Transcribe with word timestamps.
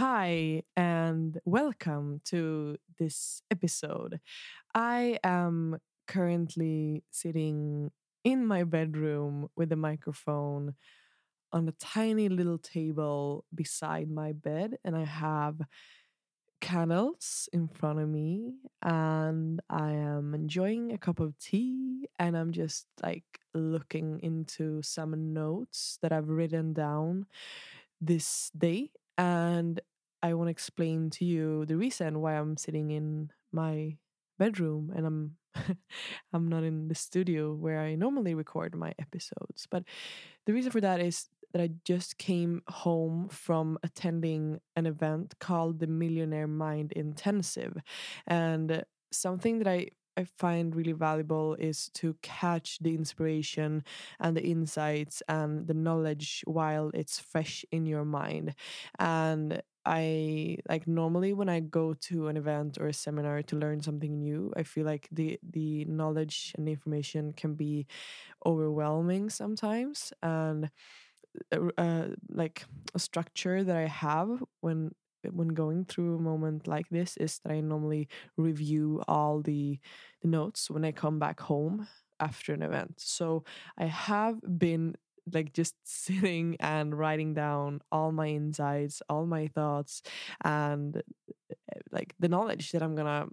Hi, 0.00 0.62
and 0.78 1.38
welcome 1.44 2.22
to 2.24 2.78
this 2.98 3.42
episode. 3.50 4.18
I 4.74 5.18
am 5.22 5.76
currently 6.06 7.04
sitting 7.10 7.90
in 8.24 8.46
my 8.46 8.64
bedroom 8.64 9.50
with 9.56 9.70
a 9.72 9.76
microphone 9.76 10.74
on 11.52 11.68
a 11.68 11.72
tiny 11.72 12.30
little 12.30 12.56
table 12.56 13.44
beside 13.54 14.10
my 14.10 14.32
bed, 14.32 14.78
and 14.86 14.96
I 14.96 15.04
have 15.04 15.60
candles 16.62 17.50
in 17.52 17.68
front 17.68 17.98
of 17.98 18.08
me, 18.08 18.54
and 18.80 19.60
I 19.68 19.90
am 19.92 20.32
enjoying 20.32 20.92
a 20.92 20.98
cup 20.98 21.20
of 21.20 21.38
tea, 21.38 22.08
and 22.18 22.38
I'm 22.38 22.52
just 22.52 22.86
like 23.02 23.26
looking 23.52 24.18
into 24.22 24.80
some 24.80 25.34
notes 25.34 25.98
that 26.00 26.10
I've 26.10 26.30
written 26.30 26.72
down 26.72 27.26
this 28.00 28.50
day 28.56 28.92
and 29.18 29.78
I 30.22 30.34
want 30.34 30.48
to 30.48 30.52
explain 30.52 31.10
to 31.10 31.24
you 31.24 31.64
the 31.66 31.76
reason 31.76 32.20
why 32.20 32.34
I'm 32.34 32.56
sitting 32.56 32.90
in 32.90 33.30
my 33.52 33.96
bedroom 34.38 34.92
and 34.94 35.06
I'm 35.06 35.36
I'm 36.32 36.48
not 36.48 36.62
in 36.62 36.88
the 36.88 36.94
studio 36.94 37.54
where 37.54 37.80
I 37.80 37.96
normally 37.96 38.34
record 38.34 38.74
my 38.76 38.94
episodes. 39.00 39.66
But 39.68 39.84
the 40.46 40.52
reason 40.52 40.70
for 40.70 40.80
that 40.80 41.00
is 41.00 41.28
that 41.52 41.62
I 41.62 41.70
just 41.84 42.18
came 42.18 42.62
home 42.68 43.28
from 43.28 43.78
attending 43.82 44.60
an 44.76 44.86
event 44.86 45.34
called 45.40 45.80
the 45.80 45.88
Millionaire 45.88 46.46
Mind 46.46 46.92
Intensive. 46.92 47.76
And 48.26 48.84
something 49.10 49.58
that 49.58 49.68
I 49.68 49.88
I 50.16 50.24
find 50.24 50.74
really 50.74 50.92
valuable 50.92 51.54
is 51.54 51.88
to 51.94 52.16
catch 52.20 52.78
the 52.80 52.94
inspiration 52.94 53.84
and 54.18 54.36
the 54.36 54.44
insights 54.44 55.22
and 55.28 55.66
the 55.66 55.72
knowledge 55.74 56.42
while 56.46 56.90
it's 56.92 57.18
fresh 57.18 57.64
in 57.70 57.86
your 57.86 58.04
mind. 58.04 58.54
And 58.98 59.62
I 59.84 60.58
like 60.68 60.86
normally 60.86 61.32
when 61.32 61.48
I 61.48 61.60
go 61.60 61.94
to 62.08 62.28
an 62.28 62.36
event 62.36 62.78
or 62.78 62.88
a 62.88 62.92
seminar 62.92 63.42
to 63.44 63.56
learn 63.56 63.80
something 63.80 64.18
new, 64.18 64.52
I 64.56 64.62
feel 64.62 64.84
like 64.84 65.08
the 65.10 65.38
the 65.42 65.84
knowledge 65.86 66.52
and 66.56 66.66
the 66.66 66.72
information 66.72 67.32
can 67.32 67.54
be 67.54 67.86
overwhelming 68.46 69.30
sometimes 69.30 70.12
and 70.22 70.70
uh, 71.52 71.68
uh 71.78 72.08
like 72.28 72.64
a 72.94 72.98
structure 72.98 73.62
that 73.64 73.76
I 73.76 73.86
have 73.86 74.42
when 74.60 74.92
when 75.32 75.48
going 75.48 75.84
through 75.84 76.16
a 76.16 76.20
moment 76.22 76.66
like 76.66 76.88
this 76.90 77.16
is 77.18 77.40
that 77.44 77.52
I 77.52 77.60
normally 77.60 78.08
review 78.36 79.02
all 79.06 79.42
the 79.42 79.78
the 80.22 80.28
notes 80.28 80.70
when 80.70 80.84
I 80.84 80.92
come 80.92 81.18
back 81.18 81.40
home 81.40 81.86
after 82.20 82.52
an 82.54 82.62
event. 82.62 82.94
So 82.98 83.44
I 83.78 83.86
have 83.86 84.40
been 84.58 84.96
like 85.32 85.52
just 85.52 85.74
sitting 85.84 86.56
and 86.60 86.96
writing 86.98 87.34
down 87.34 87.80
all 87.92 88.12
my 88.12 88.28
insights, 88.28 89.02
all 89.08 89.26
my 89.26 89.48
thoughts, 89.48 90.02
and 90.44 90.96
eh, 90.96 91.80
like 91.92 92.14
the 92.18 92.28
knowledge 92.28 92.72
that 92.72 92.82
I'm 92.82 92.94
gonna 92.94 93.26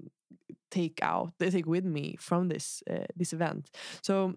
take 0.72 1.00
out, 1.01 1.34
take 1.39 1.66
with 1.66 1.85
me 1.85 2.17
from 2.19 2.50
this 2.50 2.84
uh, 2.89 3.06
this 3.16 3.34
event. 3.34 3.69
So 4.01 4.35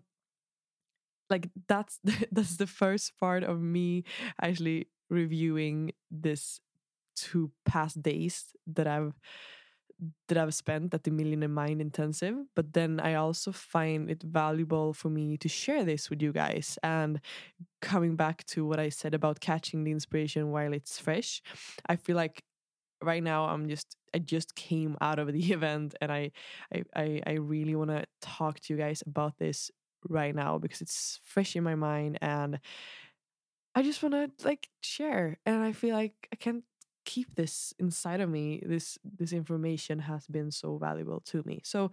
like 1.29 1.49
that's 1.69 1.99
that's 2.33 2.57
the 2.57 2.67
first 2.67 3.17
part 3.19 3.45
of 3.45 3.61
me 3.61 4.05
actually 4.41 4.89
reviewing 5.09 5.93
this 6.11 6.61
two 7.17 7.51
past 7.65 8.03
days 8.03 8.55
that 8.67 8.87
I've 8.87 9.15
that 10.29 10.39
I've 10.39 10.55
spent 10.55 10.95
at 10.95 11.05
the 11.05 11.11
Millionaire 11.11 11.49
Mind 11.49 11.81
Intensive. 11.81 12.37
But 12.55 12.73
then 12.73 13.01
I 13.01 13.15
also 13.15 13.53
find 13.53 14.11
it 14.11 14.23
valuable 14.23 14.93
for 14.93 15.09
me 15.11 15.37
to 15.39 15.49
share 15.49 15.85
this 15.85 16.11
with 16.11 16.23
you 16.23 16.33
guys. 16.33 16.79
And 16.83 17.21
coming 17.83 18.17
back 18.17 18.45
to 18.47 18.67
what 18.67 18.81
I 18.81 18.89
said 18.89 19.15
about 19.15 19.41
catching 19.41 19.85
the 19.85 19.91
inspiration 19.91 20.51
while 20.51 20.73
it's 20.73 20.99
fresh, 20.99 21.43
I 21.87 21.97
feel 21.97 22.17
like 22.17 22.43
right 23.03 23.23
now 23.23 23.47
I'm 23.47 23.69
just 23.69 23.97
I 24.15 24.19
just 24.19 24.55
came 24.55 24.97
out 25.01 25.19
of 25.19 25.33
the 25.33 25.41
event 25.53 25.95
and 26.01 26.13
I 26.13 26.31
I 26.75 26.83
I, 26.95 27.23
I 27.27 27.33
really 27.33 27.75
want 27.75 27.91
to 27.91 28.05
talk 28.21 28.61
to 28.61 28.75
you 28.75 28.79
guys 28.79 29.03
about 29.07 29.39
this 29.39 29.71
right 30.09 30.35
now 30.35 30.59
because 30.59 30.81
it's 30.81 31.21
fresh 31.25 31.57
in 31.57 31.65
my 31.65 31.75
mind 31.75 32.19
and 32.23 32.59
I 33.75 33.83
just 33.83 34.03
want 34.03 34.15
to 34.15 34.31
like 34.47 34.69
share 34.83 35.39
and 35.47 35.63
I 35.63 35.73
feel 35.73 35.95
like 35.95 36.15
I 36.33 36.37
can't 36.37 36.65
keep 37.05 37.35
this 37.35 37.73
inside 37.79 38.21
of 38.21 38.29
me 38.29 38.63
this 38.67 38.99
this 39.05 39.33
information 39.33 40.01
has 40.01 40.27
been 40.27 40.51
so 40.51 40.79
valuable 40.79 41.21
to 41.27 41.43
me. 41.45 41.61
So 41.65 41.91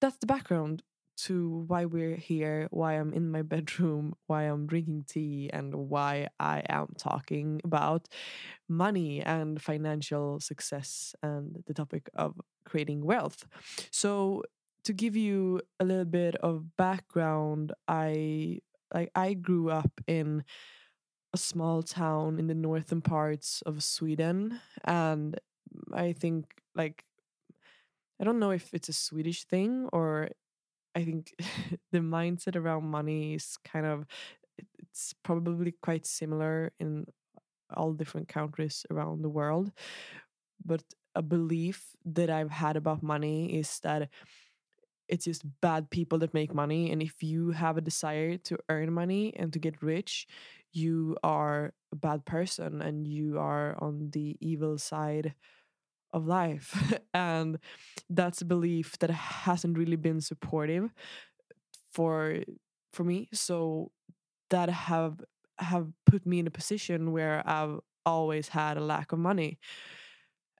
that's 0.00 0.16
the 0.18 0.26
background 0.26 0.82
to 1.16 1.64
why 1.68 1.84
we're 1.84 2.16
here 2.16 2.66
why 2.70 2.94
i'm 2.94 3.12
in 3.12 3.30
my 3.30 3.42
bedroom 3.54 4.14
why 4.26 4.42
i'm 4.44 4.66
drinking 4.66 5.04
tea 5.08 5.48
and 5.52 5.74
why 5.74 6.26
i 6.40 6.62
am 6.68 6.88
talking 6.98 7.60
about 7.64 8.08
money 8.68 9.22
and 9.22 9.60
financial 9.60 10.40
success 10.40 11.14
and 11.22 11.62
the 11.66 11.74
topic 11.74 12.10
of 12.14 12.34
creating 12.64 13.04
wealth. 13.04 13.46
So 13.90 14.42
to 14.84 14.92
give 14.92 15.16
you 15.16 15.60
a 15.80 15.84
little 15.84 16.04
bit 16.04 16.34
of 16.36 16.76
background 16.76 17.72
i 17.88 18.58
like 18.92 19.10
i 19.14 19.34
grew 19.34 19.70
up 19.70 20.00
in 20.06 20.44
a 21.34 21.38
small 21.38 21.82
town 21.82 22.38
in 22.38 22.46
the 22.46 22.54
northern 22.54 23.02
parts 23.02 23.62
of 23.66 23.82
Sweden. 23.84 24.60
And 24.84 25.38
I 25.92 26.14
think, 26.14 26.46
like, 26.76 27.04
I 28.20 28.24
don't 28.24 28.38
know 28.38 28.52
if 28.52 28.72
it's 28.72 28.88
a 28.88 28.92
Swedish 28.92 29.44
thing 29.44 29.88
or 29.92 30.28
I 30.94 31.04
think 31.04 31.34
the 31.92 32.00
mindset 32.00 32.56
around 32.56 32.84
money 32.84 33.34
is 33.34 33.58
kind 33.64 33.86
of, 33.86 34.06
it's 34.78 35.14
probably 35.24 35.72
quite 35.82 36.06
similar 36.06 36.72
in 36.80 37.06
all 37.76 37.92
different 37.92 38.28
countries 38.28 38.86
around 38.90 39.22
the 39.22 39.30
world. 39.30 39.72
But 40.64 40.82
a 41.14 41.22
belief 41.22 41.96
that 42.04 42.30
I've 42.30 42.50
had 42.50 42.76
about 42.76 43.02
money 43.02 43.58
is 43.58 43.80
that 43.80 44.10
it's 45.08 45.24
just 45.26 45.44
bad 45.60 45.90
people 45.90 46.18
that 46.18 46.34
make 46.34 46.54
money. 46.54 46.90
And 46.90 47.02
if 47.02 47.22
you 47.22 47.50
have 47.50 47.76
a 47.76 47.80
desire 47.82 48.36
to 48.38 48.58
earn 48.68 48.92
money 48.92 49.34
and 49.36 49.52
to 49.52 49.58
get 49.58 49.82
rich, 49.82 50.26
you 50.74 51.16
are 51.22 51.72
a 51.92 51.96
bad 51.96 52.26
person 52.26 52.82
and 52.82 53.06
you 53.06 53.38
are 53.38 53.76
on 53.82 54.10
the 54.12 54.36
evil 54.40 54.78
side 54.78 55.34
of 56.12 56.26
life. 56.26 56.94
and 57.14 57.58
that's 58.10 58.42
a 58.42 58.46
belief 58.46 58.98
that 59.00 59.10
hasn't 59.10 59.78
really 59.78 59.96
been 59.96 60.20
supportive 60.20 60.92
for 61.92 62.38
for 62.92 63.04
me. 63.04 63.28
So 63.32 63.90
that 64.50 64.68
have 64.70 65.20
have 65.58 65.88
put 66.06 66.26
me 66.26 66.40
in 66.40 66.46
a 66.46 66.50
position 66.52 67.12
where 67.12 67.42
I've 67.48 67.80
always 68.06 68.48
had 68.48 68.76
a 68.76 68.80
lack 68.84 69.12
of 69.12 69.18
money. 69.18 69.58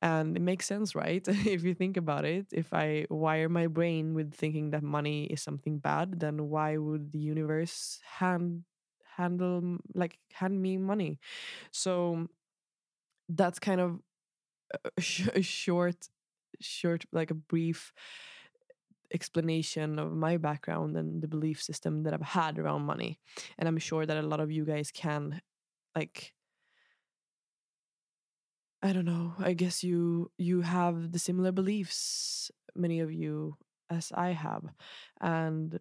And 0.02 0.36
it 0.36 0.42
makes 0.42 0.66
sense, 0.66 0.94
right? 0.94 1.26
if 1.28 1.64
you 1.64 1.74
think 1.74 1.96
about 1.96 2.24
it, 2.24 2.46
if 2.52 2.72
I 2.72 3.06
wire 3.08 3.48
my 3.48 3.66
brain 3.68 4.14
with 4.14 4.34
thinking 4.34 4.70
that 4.70 4.82
money 4.82 5.24
is 5.24 5.42
something 5.42 5.78
bad, 5.78 6.20
then 6.20 6.48
why 6.48 6.76
would 6.76 7.12
the 7.12 7.18
universe 7.18 8.00
hand 8.18 8.64
handle 9.16 9.78
like 9.94 10.18
hand 10.32 10.60
me 10.60 10.76
money 10.76 11.18
so 11.70 12.26
that's 13.28 13.58
kind 13.58 13.80
of 13.80 14.00
a, 14.96 15.00
sh- 15.00 15.28
a 15.34 15.42
short 15.42 16.08
short 16.60 17.04
like 17.12 17.30
a 17.30 17.34
brief 17.34 17.92
explanation 19.12 19.98
of 19.98 20.12
my 20.12 20.36
background 20.36 20.96
and 20.96 21.22
the 21.22 21.28
belief 21.28 21.62
system 21.62 22.02
that 22.02 22.12
I've 22.12 22.20
had 22.20 22.58
around 22.58 22.82
money. 22.82 23.20
And 23.58 23.68
I'm 23.68 23.78
sure 23.78 24.04
that 24.04 24.16
a 24.16 24.22
lot 24.22 24.40
of 24.40 24.50
you 24.50 24.64
guys 24.64 24.90
can 24.92 25.40
like 25.94 26.32
I 28.82 28.92
don't 28.92 29.06
know, 29.06 29.32
I 29.38 29.54
guess 29.54 29.82
you 29.82 30.30
you 30.36 30.60
have 30.60 31.12
the 31.12 31.18
similar 31.18 31.52
beliefs 31.52 32.50
many 32.74 33.00
of 33.00 33.12
you 33.12 33.56
as 33.88 34.12
I 34.14 34.30
have. 34.30 34.64
And 35.20 35.78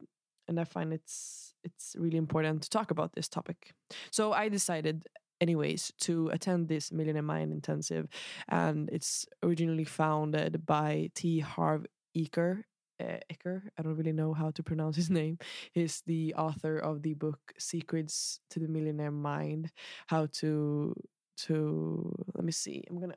and 0.47 0.59
I 0.59 0.63
find 0.63 0.93
it's 0.93 1.53
it's 1.63 1.95
really 1.97 2.17
important 2.17 2.63
to 2.63 2.69
talk 2.69 2.91
about 2.91 3.13
this 3.13 3.29
topic. 3.29 3.73
So 4.11 4.33
I 4.33 4.49
decided 4.49 5.07
anyways 5.39 5.93
to 6.01 6.29
attend 6.29 6.67
this 6.67 6.91
Millionaire 6.91 7.21
Mind 7.21 7.51
intensive 7.51 8.07
and 8.49 8.89
it's 8.91 9.25
originally 9.41 9.85
founded 9.85 10.65
by 10.65 11.09
T 11.15 11.39
Harv 11.39 11.85
Eker 12.17 12.63
uh, 12.99 13.17
Ecker. 13.31 13.63
I 13.77 13.81
don't 13.81 13.95
really 13.95 14.11
know 14.11 14.33
how 14.33 14.51
to 14.51 14.63
pronounce 14.63 14.95
his 14.95 15.09
name. 15.19 15.37
He's 15.71 16.01
the 16.05 16.33
author 16.35 16.77
of 16.77 17.01
the 17.01 17.13
book 17.13 17.39
Secrets 17.57 18.39
to 18.51 18.59
the 18.59 18.67
Millionaire 18.67 19.11
Mind. 19.11 19.71
How 20.07 20.27
to 20.39 20.93
to 21.35 22.13
let 22.35 22.45
me 22.45 22.51
see. 22.51 22.83
I'm 22.89 22.99
gonna 22.99 23.15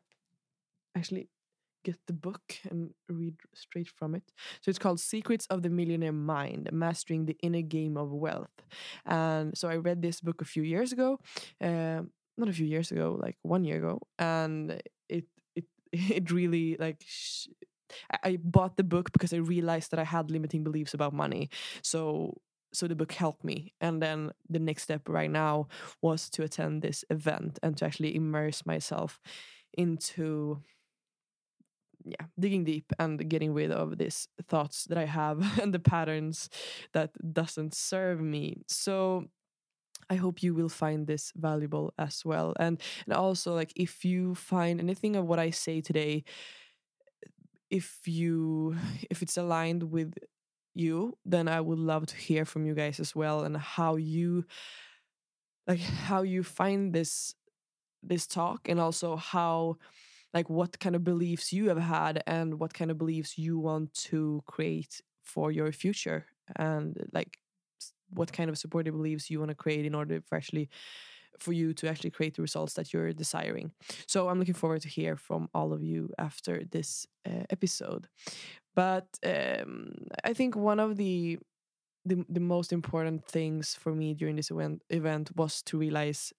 actually 0.97 1.29
get 1.87 1.99
the 2.09 2.13
book 2.29 2.47
and 2.69 2.91
read 3.09 3.37
straight 3.55 3.89
from 3.89 4.15
it. 4.19 4.27
So 4.61 4.71
it's 4.71 4.79
called 4.85 4.99
Secrets 4.99 5.47
of 5.47 5.63
the 5.63 5.71
Millionaire 5.71 6.19
Mind 6.37 6.69
Mastering 6.73 7.27
the 7.27 7.37
Inner 7.47 7.63
Game 7.63 7.97
of 7.97 8.11
Wealth. 8.11 8.57
And 9.05 9.57
so 9.57 9.69
I 9.69 9.77
read 9.77 10.03
this 10.03 10.21
book 10.21 10.43
a 10.43 10.51
few 10.55 10.65
years 10.65 10.91
ago. 10.93 11.21
Um, 11.61 12.11
not 12.37 12.49
a 12.49 12.53
few 12.53 12.67
years 12.67 12.91
ago, 12.91 13.19
like 13.23 13.37
one 13.43 13.65
year 13.65 13.79
ago. 13.79 14.01
And 14.19 14.83
it, 15.09 15.27
it, 15.55 15.65
it 15.93 16.31
really 16.33 16.77
like, 16.79 17.01
I 18.23 18.39
bought 18.43 18.77
the 18.77 18.91
book 18.95 19.13
because 19.13 19.33
I 19.33 19.39
realized 19.39 19.93
that 19.93 20.01
I 20.01 20.05
had 20.17 20.31
limiting 20.31 20.65
beliefs 20.65 20.93
about 20.93 21.13
money. 21.13 21.51
So 21.83 22.35
so 22.73 22.87
the 22.87 22.97
book 22.97 23.13
helped 23.13 23.43
me 23.43 23.73
and 23.81 24.03
then 24.03 24.33
the 24.51 24.59
next 24.59 24.83
step 24.83 25.09
right 25.09 25.31
now 25.31 25.67
was 26.03 26.29
to 26.29 26.43
attend 26.43 26.83
this 26.83 27.05
event 27.09 27.59
and 27.63 27.75
to 27.77 27.87
actually 27.87 28.15
immerse 28.15 28.67
myself 28.67 29.19
into 29.79 30.59
yeah 32.07 32.27
digging 32.39 32.65
deep 32.65 32.93
and 32.99 33.29
getting 33.29 33.53
rid 33.53 33.71
of 33.71 33.99
these 33.99 34.29
thoughts 34.49 34.85
that 34.85 34.99
i 34.99 35.05
have 35.05 35.59
and 35.61 35.75
the 35.75 35.79
patterns 35.79 36.49
that 36.93 37.11
doesn't 37.33 37.75
serve 37.75 38.21
me 38.21 38.63
so 38.69 39.25
I 40.09 40.15
hope 40.15 40.41
you 40.41 40.55
will 40.55 40.69
find 40.69 41.09
this 41.09 41.33
valuable 41.35 41.93
as 41.99 42.25
well. 42.25 42.55
And 42.61 42.81
and 43.07 43.15
also 43.15 43.55
like 43.55 43.73
if 43.75 44.05
you 44.05 44.37
find 44.37 44.79
anything 44.79 45.17
of 45.17 45.27
what 45.27 45.41
I 45.41 45.51
say 45.51 45.81
today 45.81 46.23
if 47.71 48.01
you 48.07 48.77
if 49.11 49.23
it's 49.23 49.37
aligned 49.37 49.91
with 49.91 50.15
you, 50.75 51.17
then 51.25 51.49
I 51.49 51.61
would 51.61 51.79
love 51.79 52.07
to 52.07 52.17
hear 52.17 52.45
from 52.45 52.67
you 52.67 52.75
guys 52.75 53.01
as 53.01 53.15
well 53.17 53.45
and 53.45 53.57
how 53.57 53.97
you 53.97 54.45
like 55.67 55.81
how 55.81 56.23
you 56.23 56.43
find 56.43 56.93
this 56.93 57.35
this 58.03 58.27
talk 58.27 58.69
and 58.69 58.79
also 58.79 59.17
how 59.17 59.79
like 60.37 60.51
what 60.51 60.79
kind 60.79 60.95
of 60.95 61.03
beliefs 61.03 61.47
you 61.51 61.65
have 61.71 61.83
had 61.97 62.23
and 62.27 62.61
what 62.61 62.75
kind 62.79 62.91
of 62.91 62.99
beliefs 62.99 63.39
you 63.39 63.59
want 63.59 63.89
to 63.95 64.43
create 64.55 65.01
for 65.23 65.51
your 65.51 65.73
future 65.73 66.27
and 66.57 66.89
like 67.19 67.33
what 68.11 68.31
kind 68.39 68.51
of 68.51 68.59
supportive 68.59 68.95
beliefs 68.95 69.31
you 69.31 69.39
want 69.41 69.49
to 69.49 69.55
create 69.65 69.87
in 69.87 69.95
order 69.95 70.21
for 70.27 70.37
actually 70.37 70.69
for 71.39 71.53
you 71.61 71.73
to 71.73 71.89
actually 71.89 72.11
create 72.11 72.35
the 72.37 72.43
results 72.43 72.75
that 72.75 72.93
you're 72.93 73.13
desiring. 73.13 73.71
So 74.07 74.29
I'm 74.29 74.39
looking 74.39 74.61
forward 74.63 74.83
to 74.83 74.89
hear 74.89 75.17
from 75.17 75.49
all 75.55 75.73
of 75.73 75.83
you 75.83 76.11
after 76.19 76.55
this 76.77 77.07
uh, 77.27 77.45
episode. 77.51 78.09
But 78.75 79.09
um, 79.25 79.95
I 80.23 80.33
think 80.35 80.55
one 80.55 80.81
of 80.81 80.97
the, 80.97 81.39
the 82.05 82.25
the 82.29 82.47
most 82.55 82.73
important 82.73 83.27
things 83.37 83.75
for 83.83 83.93
me 84.01 84.15
during 84.21 84.37
this 84.37 84.51
event 84.51 84.83
event 84.91 85.27
was 85.35 85.63
to 85.69 85.79
realize 85.79 86.33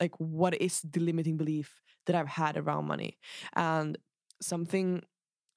like 0.00 0.14
what 0.18 0.54
is 0.60 0.82
the 0.94 1.00
limiting 1.00 1.36
belief 1.36 1.80
that 2.06 2.16
I've 2.16 2.28
had 2.28 2.56
around 2.56 2.86
money 2.86 3.18
and 3.54 3.98
something 4.40 5.02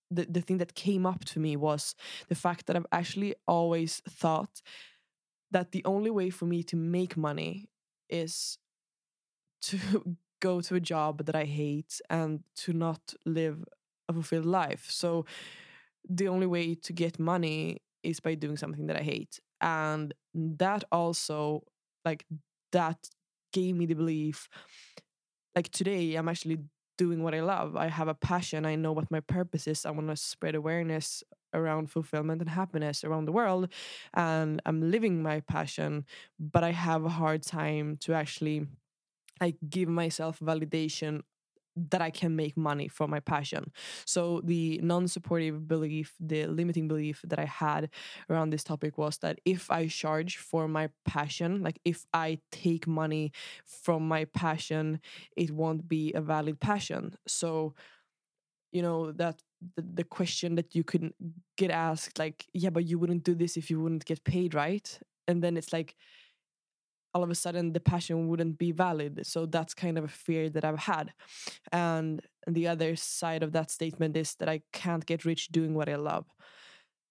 the, 0.09 0.25
the 0.25 0.41
thing 0.41 0.57
that 0.59 0.73
came 0.73 1.05
up 1.05 1.25
to 1.25 1.39
me 1.39 1.55
was 1.55 1.95
the 2.29 2.35
fact 2.35 2.67
that 2.67 2.75
I've 2.75 2.85
actually 2.91 3.35
always 3.47 4.01
thought 4.09 4.61
that 5.51 5.71
the 5.71 5.83
only 5.85 6.09
way 6.09 6.29
for 6.29 6.45
me 6.45 6.63
to 6.63 6.75
make 6.75 7.17
money 7.17 7.69
is 8.09 8.57
to 9.63 10.17
go 10.39 10.61
to 10.61 10.75
a 10.75 10.79
job 10.79 11.25
that 11.25 11.35
I 11.35 11.45
hate 11.45 11.99
and 12.09 12.44
to 12.57 12.73
not 12.73 13.13
live 13.25 13.63
a 14.07 14.13
fulfilled 14.13 14.45
life. 14.45 14.88
So 14.89 15.25
the 16.07 16.27
only 16.27 16.47
way 16.47 16.75
to 16.75 16.94
get 16.94 17.19
money 17.19 17.81
is 18.03 18.19
by 18.19 18.35
doing 18.35 18.57
something 18.57 18.88
that 18.88 18.97
I 18.97 19.03
hate. 19.03 19.39
And 19.59 20.13
that 20.33 20.83
also 20.91 21.63
like 22.05 22.25
that 22.71 23.09
gave 23.51 23.75
me 23.75 23.85
the 23.85 23.95
belief 23.95 24.47
like 25.57 25.71
today 25.71 26.13
I'm 26.13 26.30
actually 26.30 26.59
doing 27.00 27.24
what 27.24 27.33
I 27.33 27.42
love. 27.42 27.75
I 27.75 27.88
have 27.88 28.07
a 28.07 28.13
passion. 28.13 28.63
I 28.63 28.75
know 28.75 28.92
what 28.92 29.09
my 29.09 29.21
purpose 29.21 29.65
is. 29.65 29.88
I 29.88 29.92
want 29.92 30.07
to 30.09 30.15
spread 30.15 30.54
awareness 30.54 31.24
around 31.51 31.89
fulfillment 31.89 32.42
and 32.42 32.50
happiness 32.50 33.04
around 33.04 33.25
the 33.25 33.31
world. 33.31 33.69
And 34.13 34.62
I'm 34.68 34.92
living 34.92 35.24
my 35.24 35.39
passion, 35.39 36.06
but 36.39 36.63
I 36.63 36.74
have 36.74 37.06
a 37.06 37.09
hard 37.09 37.42
time 37.42 37.98
to 38.01 38.13
actually 38.13 38.68
like 39.42 39.57
give 39.68 39.89
myself 39.89 40.39
validation 40.39 41.21
that 41.91 42.01
I 42.01 42.09
can 42.09 42.35
make 42.35 42.57
money 42.57 42.88
from 42.88 43.09
my 43.09 43.19
passion. 43.19 43.71
So 44.06 44.41
the 44.44 44.79
non-supportive 44.83 45.68
belief, 45.68 46.15
the 46.19 46.47
limiting 46.47 46.88
belief 46.88 47.21
that 47.27 47.39
I 47.39 47.45
had 47.45 47.89
around 48.29 48.50
this 48.50 48.63
topic 48.63 48.97
was 48.97 49.18
that 49.19 49.39
if 49.45 49.69
I 49.69 49.88
charge 49.88 50.38
for 50.38 50.68
my 50.68 50.89
passion, 51.06 51.62
like 51.62 51.79
if 51.85 52.06
I 52.13 52.39
take 52.51 52.88
money 52.88 53.31
from 53.65 54.07
my 54.07 54.25
passion, 54.25 55.00
it 55.35 55.51
won't 55.51 55.88
be 55.88 56.13
a 56.13 56.21
valid 56.21 56.59
passion. 56.59 57.15
So 57.27 57.74
you 58.71 58.81
know 58.81 59.12
that 59.13 59.41
the, 59.75 59.83
the 59.95 60.03
question 60.03 60.56
that 60.56 60.75
you 60.75 60.83
could 60.83 61.13
get 61.57 61.71
asked 61.71 62.19
like 62.19 62.45
yeah 62.53 62.69
but 62.69 62.85
you 62.85 63.00
wouldn't 63.00 63.23
do 63.23 63.33
this 63.33 63.57
if 63.57 63.69
you 63.69 63.80
wouldn't 63.81 64.06
get 64.06 64.23
paid 64.23 64.53
right 64.53 65.00
and 65.27 65.44
then 65.44 65.57
it's 65.57 65.73
like 65.73 65.95
all 67.13 67.24
of 67.24 67.30
a 67.30 67.36
sudden 67.36 67.74
the 67.74 67.80
passion 67.80 68.27
wouldn't 68.27 68.57
be 68.57 68.71
valid. 68.71 69.25
So 69.25 69.45
that's 69.45 69.74
kind 69.74 69.98
of 69.98 70.04
a 70.04 70.09
fear 70.09 70.50
that 70.50 70.65
I've 70.65 70.80
had. 70.80 71.13
And, 71.71 72.21
the 72.50 72.68
other 72.68 72.95
side 72.95 73.44
of 73.44 73.51
that 73.51 73.69
statement 73.69 74.15
is 74.15 74.36
that 74.36 74.48
I 74.48 74.62
can't 74.71 75.06
get 75.06 75.25
rich 75.25 75.50
doing 75.50 75.74
what 75.74 75.89
I 75.89 75.95
love. 75.95 76.25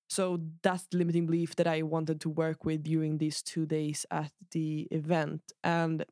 So 0.08 0.40
that's 0.62 0.87
the 0.87 0.96
limiting 0.98 1.26
belief 1.26 1.56
that 1.56 1.66
I 1.66 1.82
wanted 1.82 2.20
to 2.22 2.31
work 2.31 2.64
with 2.64 2.84
during 2.84 3.19
these 3.19 3.43
two 3.43 3.66
days 3.66 4.06
at 4.10 4.32
the 4.52 4.88
event. 4.90 5.43
And 5.62 6.04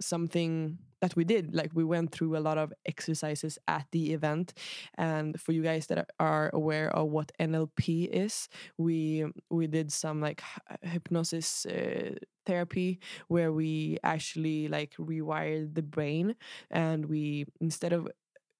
something 0.00 0.78
that 1.00 1.16
we 1.16 1.24
did. 1.24 1.54
Like 1.54 1.70
we 1.74 1.84
went 1.84 2.12
through 2.12 2.36
a 2.36 2.40
lot 2.40 2.56
of 2.56 2.72
exercises 2.86 3.58
at 3.66 3.86
the 3.90 4.12
event. 4.12 4.54
And 4.96 5.38
for 5.38 5.52
you 5.52 5.62
guys 5.62 5.88
that 5.88 6.08
are 6.18 6.50
aware 6.54 6.90
of 6.96 7.08
what 7.08 7.32
NLP 7.38 8.08
is 8.08 8.48
we 8.78 9.26
we 9.50 9.66
did 9.66 9.92
some 9.92 10.20
like 10.20 10.42
hypnosis 10.82 11.66
uh, 11.66 12.14
therapy 12.46 13.00
where 13.28 13.52
we 13.52 13.98
actually 14.02 14.68
like 14.68 14.94
rewired 14.98 15.74
the 15.74 15.82
brain 15.82 16.34
and 16.70 17.06
we 17.06 17.46
instead 17.60 17.92
of 17.92 18.08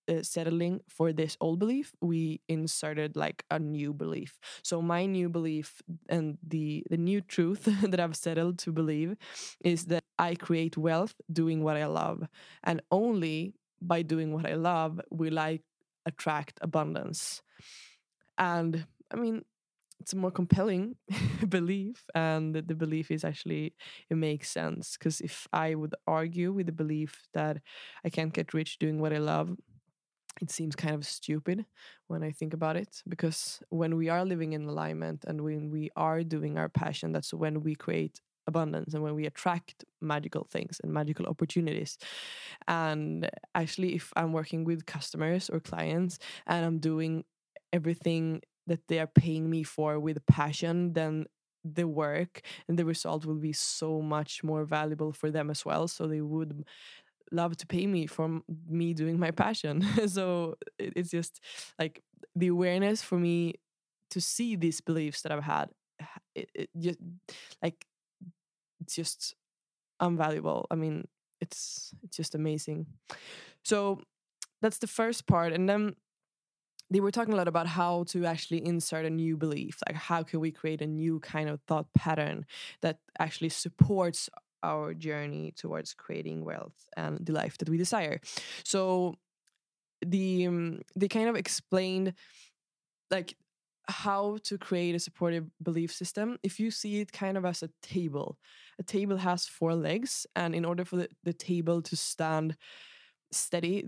uh, 0.09 0.23
settling 0.23 0.81
for 0.89 1.13
this 1.13 1.37
old 1.41 1.59
belief 1.59 1.93
we 2.01 2.41
inserted 2.49 3.17
like 3.17 3.45
a 3.51 3.59
new 3.59 3.93
belief. 3.93 4.39
So 4.63 4.83
my 4.83 5.07
new 5.07 5.29
belief 5.29 5.83
and 6.09 6.39
the 6.47 6.85
the 6.91 6.97
new 6.97 7.21
truth 7.21 7.65
that 7.83 8.01
i've 8.01 8.17
settled 8.17 8.59
to 8.59 8.73
believe 8.73 9.17
is 9.65 9.87
that 9.87 10.05
i 10.19 10.35
create 10.35 10.77
wealth 10.77 11.15
doing 11.33 11.63
what 11.63 11.77
i 11.77 11.87
love 11.87 12.27
and 12.65 12.81
only 12.91 13.55
by 13.81 14.03
doing 14.03 14.33
what 14.33 14.47
i 14.47 14.55
love 14.55 15.01
will 15.11 15.39
i 15.39 15.61
attract 16.07 16.59
abundance. 16.63 17.43
And 18.39 18.87
i 19.13 19.17
mean 19.17 19.43
it's 20.01 20.13
a 20.13 20.17
more 20.17 20.31
compelling 20.33 20.97
belief 21.49 22.05
and 22.15 22.55
the 22.55 22.75
belief 22.75 23.11
is 23.11 23.25
actually 23.25 23.75
it 24.11 24.17
makes 24.17 24.51
sense 24.51 24.97
because 24.99 25.21
if 25.23 25.49
i 25.53 25.75
would 25.75 25.95
argue 26.07 26.53
with 26.53 26.67
the 26.67 26.73
belief 26.73 27.29
that 27.35 27.59
i 28.05 28.11
can't 28.11 28.35
get 28.35 28.55
rich 28.55 28.79
doing 28.79 29.01
what 29.01 29.13
i 29.13 29.19
love 29.19 29.57
it 30.41 30.51
seems 30.51 30.75
kind 30.75 30.95
of 30.95 31.05
stupid 31.07 31.67
when 32.09 32.23
I 32.23 32.31
think 32.33 32.55
about 32.55 32.77
it 32.77 33.03
because 33.09 33.61
when 33.69 33.97
we 33.97 34.09
are 34.09 34.25
living 34.25 34.53
in 34.55 34.65
alignment 34.65 35.25
and 35.27 35.43
when 35.43 35.71
we 35.71 35.91
are 35.97 36.23
doing 36.23 36.59
our 36.59 36.69
passion, 36.69 37.13
that's 37.13 37.33
when 37.35 37.63
we 37.63 37.75
create 37.75 38.21
abundance 38.47 38.93
and 38.95 39.03
when 39.03 39.15
we 39.15 39.27
attract 39.27 39.85
magical 40.01 40.45
things 40.51 40.81
and 40.83 40.93
magical 40.93 41.27
opportunities. 41.27 41.97
And 42.67 43.29
actually, 43.55 43.95
if 43.95 44.13
I'm 44.17 44.33
working 44.33 44.65
with 44.65 44.87
customers 44.87 45.51
or 45.51 45.61
clients 45.61 46.19
and 46.47 46.65
I'm 46.65 46.79
doing 46.79 47.25
everything 47.73 48.43
that 48.67 48.87
they 48.89 48.99
are 48.99 49.07
paying 49.07 49.51
me 49.51 49.63
for 49.63 49.99
with 49.99 50.25
passion, 50.27 50.93
then 50.93 51.27
the 51.65 51.87
work 51.87 52.43
and 52.69 52.77
the 52.79 52.85
result 52.85 53.25
will 53.25 53.37
be 53.37 53.53
so 53.53 54.03
much 54.03 54.43
more 54.43 54.65
valuable 54.65 55.13
for 55.13 55.31
them 55.31 55.49
as 55.51 55.65
well. 55.65 55.87
So 55.87 56.07
they 56.07 56.21
would 56.21 56.65
love 57.33 57.57
to 57.59 57.67
pay 57.67 57.87
me 57.87 58.07
for 58.07 58.41
me 58.69 58.95
doing 58.95 59.19
my 59.19 59.31
passion. 59.31 59.83
so 60.09 60.57
it's 60.79 61.11
just 61.11 61.41
like 61.79 62.03
the 62.37 62.49
awareness 62.49 63.03
for 63.03 63.19
me 63.19 63.55
to 64.11 64.21
see 64.21 64.57
these 64.57 64.81
beliefs 64.81 65.23
that 65.23 65.33
I've 65.33 65.43
had. 65.43 65.71
It, 66.35 66.51
it 66.55 66.71
just 66.79 66.99
like 67.63 67.87
it's 68.81 68.95
just 68.95 69.35
invaluable. 70.01 70.67
I 70.71 70.75
mean, 70.75 71.07
it's 71.41 71.93
it's 72.03 72.17
just 72.17 72.35
amazing. 72.35 72.87
So 73.65 74.01
that's 74.61 74.79
the 74.79 74.87
first 74.87 75.27
part, 75.27 75.53
and 75.53 75.69
then 75.69 75.97
they 76.91 77.01
were 77.01 77.11
talking 77.11 77.33
a 77.33 77.37
lot 77.37 77.49
about 77.49 77.67
how 77.67 78.05
to 78.05 78.27
actually 78.27 78.65
insert 78.67 79.07
a 79.07 79.11
new 79.11 79.35
belief 79.37 79.79
like 79.89 79.97
how 79.97 80.23
can 80.23 80.41
we 80.41 80.51
create 80.51 80.83
a 80.83 80.87
new 80.87 81.19
kind 81.21 81.49
of 81.49 81.59
thought 81.67 81.87
pattern 81.95 82.45
that 82.83 82.99
actually 83.19 83.49
supports 83.49 84.29
our 84.63 84.95
journey 84.95 85.53
towards 85.57 85.95
creating 85.95 86.45
wealth 86.45 86.89
and 86.97 87.19
the 87.25 87.33
life 87.33 87.59
that 87.59 87.69
we 87.69 87.77
desire. 87.77 88.21
So 88.65 89.17
the 90.05 90.47
um, 90.47 90.83
they 90.97 91.09
kind 91.09 91.29
of 91.29 91.37
explained 91.37 92.15
like 93.11 93.37
how 93.89 94.39
to 94.45 94.59
create 94.59 94.95
a 94.95 94.99
supportive 94.99 95.47
belief 95.63 95.93
system 95.93 96.39
if 96.43 96.61
you 96.61 96.71
see 96.71 97.01
it 97.01 97.13
kind 97.13 97.37
of 97.37 97.45
as 97.45 97.63
a 97.63 97.71
table 97.83 98.39
a 98.79 98.83
table 98.83 99.17
has 99.17 99.45
four 99.47 99.75
legs 99.75 100.27
and 100.37 100.55
in 100.55 100.65
order 100.65 100.85
for 100.85 100.97
the, 100.97 101.09
the 101.25 101.33
table 101.33 101.83
to 101.83 101.97
stand 101.97 102.57
steady 103.33 103.85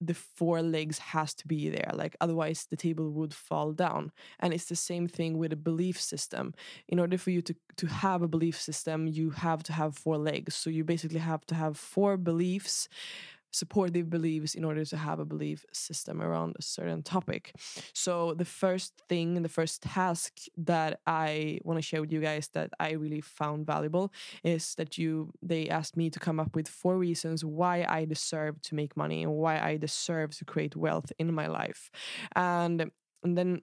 the 0.00 0.14
four 0.14 0.62
legs 0.62 0.98
has 0.98 1.34
to 1.34 1.46
be 1.46 1.68
there 1.68 1.90
like 1.92 2.16
otherwise 2.20 2.66
the 2.70 2.76
table 2.76 3.10
would 3.10 3.34
fall 3.34 3.72
down. 3.72 4.12
And 4.38 4.54
it's 4.54 4.66
the 4.66 4.76
same 4.76 5.06
thing 5.08 5.38
with 5.38 5.52
a 5.52 5.56
belief 5.56 6.00
system. 6.00 6.54
In 6.88 6.98
order 6.98 7.18
for 7.18 7.30
you 7.30 7.42
to 7.42 7.54
to 7.76 7.86
have 7.86 8.22
a 8.22 8.28
belief 8.28 8.60
system 8.60 9.06
you 9.06 9.30
have 9.30 9.62
to 9.64 9.72
have 9.72 9.96
four 9.96 10.18
legs. 10.18 10.54
So 10.54 10.70
you 10.70 10.84
basically 10.84 11.20
have 11.20 11.44
to 11.46 11.54
have 11.54 11.76
four 11.76 12.16
beliefs 12.16 12.88
supportive 13.50 14.08
beliefs 14.10 14.54
in 14.54 14.64
order 14.64 14.84
to 14.84 14.96
have 14.96 15.18
a 15.18 15.24
belief 15.24 15.64
system 15.72 16.22
around 16.22 16.56
a 16.58 16.62
certain 16.62 17.02
topic. 17.02 17.52
So 17.92 18.34
the 18.34 18.44
first 18.44 18.94
thing 19.08 19.42
the 19.42 19.48
first 19.48 19.82
task 19.82 20.32
that 20.56 21.00
I 21.06 21.60
want 21.64 21.78
to 21.78 21.82
share 21.82 22.00
with 22.00 22.12
you 22.12 22.20
guys 22.20 22.48
that 22.48 22.70
I 22.78 22.92
really 22.92 23.20
found 23.20 23.66
valuable 23.66 24.12
is 24.44 24.74
that 24.76 24.98
you 24.98 25.32
they 25.42 25.68
asked 25.68 25.96
me 25.96 26.10
to 26.10 26.18
come 26.18 26.40
up 26.40 26.54
with 26.54 26.68
four 26.68 26.98
reasons 26.98 27.44
why 27.44 27.84
I 27.88 28.04
deserve 28.04 28.60
to 28.62 28.74
make 28.74 28.96
money 28.96 29.22
and 29.22 29.32
why 29.32 29.58
I 29.58 29.76
deserve 29.76 30.36
to 30.38 30.44
create 30.44 30.76
wealth 30.76 31.12
in 31.18 31.32
my 31.32 31.46
life. 31.46 31.90
And 32.34 32.90
and 33.22 33.36
then 33.36 33.62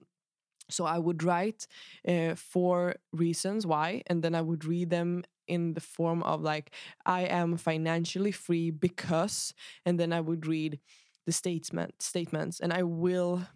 so 0.70 0.84
I 0.84 0.98
would 0.98 1.22
write 1.22 1.66
uh, 2.06 2.34
four 2.34 2.96
reasons 3.12 3.66
why, 3.66 4.02
and 4.06 4.22
then 4.22 4.34
I 4.34 4.42
would 4.42 4.64
read 4.64 4.90
them 4.90 5.24
in 5.48 5.74
the 5.74 5.80
form 5.80 6.22
of 6.22 6.42
like 6.42 6.72
I 7.06 7.22
am 7.22 7.56
financially 7.56 8.32
free 8.32 8.70
because 8.70 9.54
and 9.84 9.98
then 9.98 10.12
I 10.12 10.20
would 10.20 10.46
read 10.46 10.78
the 11.26 11.32
statement 11.32 12.00
statements 12.00 12.60
and 12.60 12.72
I 12.72 12.82
will 12.82 13.46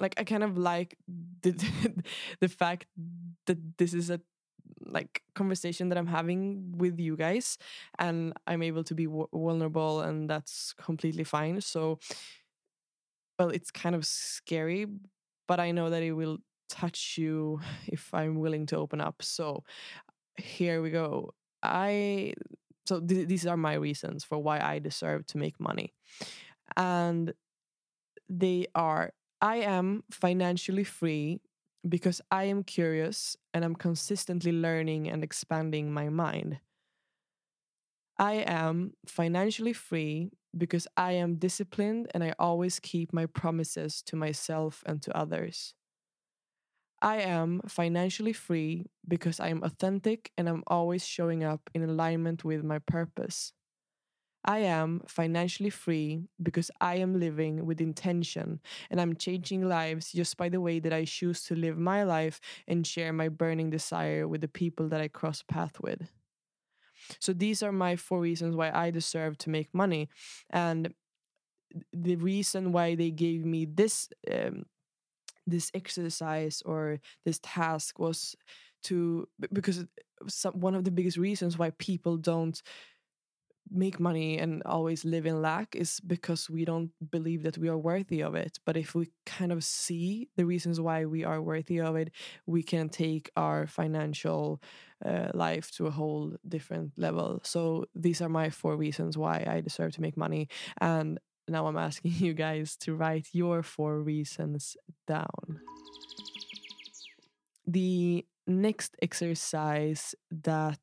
like 0.00 0.14
I 0.18 0.24
kind 0.24 0.42
of 0.42 0.56
like 0.56 0.96
the 1.42 1.52
the 2.40 2.48
fact 2.62 2.86
that 3.46 3.78
this 3.78 3.94
is 3.94 4.10
a 4.10 4.20
like 4.86 5.22
conversation 5.34 5.88
that 5.88 5.98
I'm 5.98 6.06
having 6.06 6.74
with 6.76 6.98
you 6.98 7.16
guys 7.16 7.58
and 7.98 8.32
I'm 8.46 8.62
able 8.62 8.84
to 8.84 8.94
be 8.94 9.06
vulnerable 9.06 10.00
and 10.00 10.30
that's 10.30 10.72
completely 10.74 11.24
fine 11.24 11.60
so 11.60 11.98
well 13.38 13.50
it's 13.50 13.70
kind 13.70 13.94
of 13.94 14.06
scary 14.06 14.86
but 15.46 15.60
I 15.60 15.72
know 15.72 15.90
that 15.90 16.02
it 16.02 16.12
will 16.12 16.38
touch 16.68 17.16
you 17.18 17.60
if 17.86 18.12
I'm 18.14 18.38
willing 18.38 18.66
to 18.66 18.76
open 18.76 19.00
up 19.00 19.16
so 19.22 19.64
here 20.36 20.80
we 20.80 20.90
go 20.90 21.34
I 21.62 22.34
so 22.86 23.00
th- 23.00 23.28
these 23.28 23.46
are 23.46 23.56
my 23.56 23.74
reasons 23.74 24.24
for 24.24 24.38
why 24.38 24.60
I 24.60 24.78
deserve 24.78 25.26
to 25.28 25.38
make 25.38 25.60
money. 25.60 25.92
And 26.76 27.34
they 28.28 28.66
are 28.74 29.12
I 29.40 29.56
am 29.58 30.04
financially 30.10 30.84
free 30.84 31.40
because 31.88 32.20
I 32.30 32.44
am 32.44 32.64
curious 32.64 33.36
and 33.54 33.64
I'm 33.64 33.76
consistently 33.76 34.52
learning 34.52 35.08
and 35.08 35.22
expanding 35.22 35.92
my 35.92 36.08
mind. 36.08 36.58
I 38.18 38.34
am 38.46 38.94
financially 39.06 39.72
free 39.72 40.30
because 40.56 40.86
I 40.96 41.12
am 41.12 41.36
disciplined 41.36 42.08
and 42.14 42.24
I 42.24 42.34
always 42.38 42.80
keep 42.80 43.12
my 43.12 43.26
promises 43.26 44.02
to 44.02 44.16
myself 44.16 44.82
and 44.86 45.00
to 45.02 45.16
others. 45.16 45.74
I 47.00 47.18
am 47.18 47.60
financially 47.68 48.32
free 48.32 48.86
because 49.06 49.40
I 49.40 49.48
am 49.48 49.62
authentic 49.62 50.32
and 50.36 50.48
I'm 50.48 50.64
always 50.66 51.06
showing 51.06 51.44
up 51.44 51.70
in 51.74 51.82
alignment 51.82 52.44
with 52.44 52.64
my 52.64 52.78
purpose. 52.80 53.52
I 54.44 54.60
am 54.60 55.02
financially 55.06 55.70
free 55.70 56.22
because 56.42 56.70
I 56.80 56.96
am 56.96 57.20
living 57.20 57.66
with 57.66 57.80
intention 57.80 58.60
and 58.90 59.00
I'm 59.00 59.16
changing 59.16 59.68
lives 59.68 60.12
just 60.12 60.36
by 60.36 60.48
the 60.48 60.60
way 60.60 60.80
that 60.80 60.92
I 60.92 61.04
choose 61.04 61.44
to 61.44 61.54
live 61.54 61.76
my 61.78 62.04
life 62.04 62.40
and 62.66 62.86
share 62.86 63.12
my 63.12 63.28
burning 63.28 63.70
desire 63.70 64.26
with 64.26 64.40
the 64.40 64.48
people 64.48 64.88
that 64.88 65.00
I 65.00 65.08
cross 65.08 65.42
path 65.42 65.80
with. 65.80 66.08
So 67.20 67.32
these 67.32 67.62
are 67.62 67.72
my 67.72 67.96
four 67.96 68.20
reasons 68.20 68.56
why 68.56 68.70
I 68.70 68.90
deserve 68.90 69.38
to 69.38 69.50
make 69.50 69.72
money. 69.74 70.08
And 70.50 70.92
the 71.92 72.16
reason 72.16 72.72
why 72.72 72.94
they 72.94 73.10
gave 73.10 73.44
me 73.44 73.64
this 73.66 74.08
um, 74.32 74.64
this 75.50 75.70
exercise 75.74 76.62
or 76.64 77.00
this 77.24 77.40
task 77.42 77.98
was 77.98 78.36
to 78.84 79.28
because 79.52 79.84
some, 80.28 80.54
one 80.54 80.74
of 80.74 80.84
the 80.84 80.90
biggest 80.90 81.16
reasons 81.16 81.58
why 81.58 81.70
people 81.78 82.16
don't 82.16 82.62
make 83.70 84.00
money 84.00 84.38
and 84.38 84.62
always 84.64 85.04
live 85.04 85.26
in 85.26 85.42
lack 85.42 85.76
is 85.76 86.00
because 86.00 86.48
we 86.48 86.64
don't 86.64 86.90
believe 87.10 87.42
that 87.42 87.58
we 87.58 87.68
are 87.68 87.76
worthy 87.76 88.22
of 88.22 88.34
it. 88.34 88.58
But 88.64 88.76
if 88.76 88.94
we 88.94 89.10
kind 89.26 89.52
of 89.52 89.62
see 89.62 90.28
the 90.36 90.46
reasons 90.46 90.80
why 90.80 91.04
we 91.04 91.24
are 91.24 91.42
worthy 91.42 91.80
of 91.80 91.96
it, 91.96 92.10
we 92.46 92.62
can 92.62 92.88
take 92.88 93.30
our 93.36 93.66
financial 93.66 94.62
uh, 95.04 95.28
life 95.34 95.70
to 95.72 95.86
a 95.86 95.90
whole 95.90 96.34
different 96.46 96.92
level. 96.96 97.40
So 97.44 97.86
these 97.94 98.22
are 98.22 98.28
my 98.28 98.50
four 98.50 98.76
reasons 98.76 99.18
why 99.18 99.44
I 99.46 99.60
deserve 99.60 99.92
to 99.94 100.02
make 100.02 100.16
money. 100.16 100.48
And 100.80 101.18
now 101.48 101.66
I'm 101.66 101.76
asking 101.76 102.12
you 102.16 102.34
guys 102.34 102.76
to 102.78 102.94
write 102.94 103.28
your 103.32 103.62
four 103.62 104.02
reasons 104.02 104.76
down. 105.06 105.60
The 107.66 108.24
next 108.46 108.96
exercise 109.02 110.14
that 110.30 110.80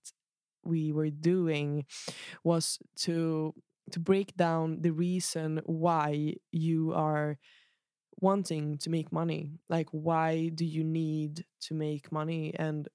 we 0.63 0.91
were 0.91 1.09
doing 1.09 1.85
was 2.43 2.79
to 2.97 3.53
to 3.91 3.99
break 3.99 4.35
down 4.35 4.81
the 4.81 4.91
reason 4.91 5.61
why 5.65 6.33
you 6.51 6.91
are 6.93 7.37
wanting 8.19 8.77
to 8.79 8.89
make 8.89 9.11
money 9.11 9.51
like 9.69 9.87
why 9.91 10.49
do 10.55 10.65
you 10.65 10.83
need 10.83 11.45
to 11.61 11.75
make 11.75 12.11
money 12.11 12.53
and 12.57 12.87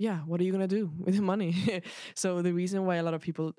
yeah, 0.00 0.20
what 0.20 0.40
are 0.40 0.44
you 0.44 0.52
to 0.56 0.66
do 0.66 0.90
with 0.98 1.16
the 1.16 1.22
money? 1.22 1.82
so 2.14 2.40
the 2.40 2.54
reason 2.54 2.86
why 2.86 2.96
a 2.96 3.02
lot 3.02 3.12
of 3.14 3.20
people 3.20 3.52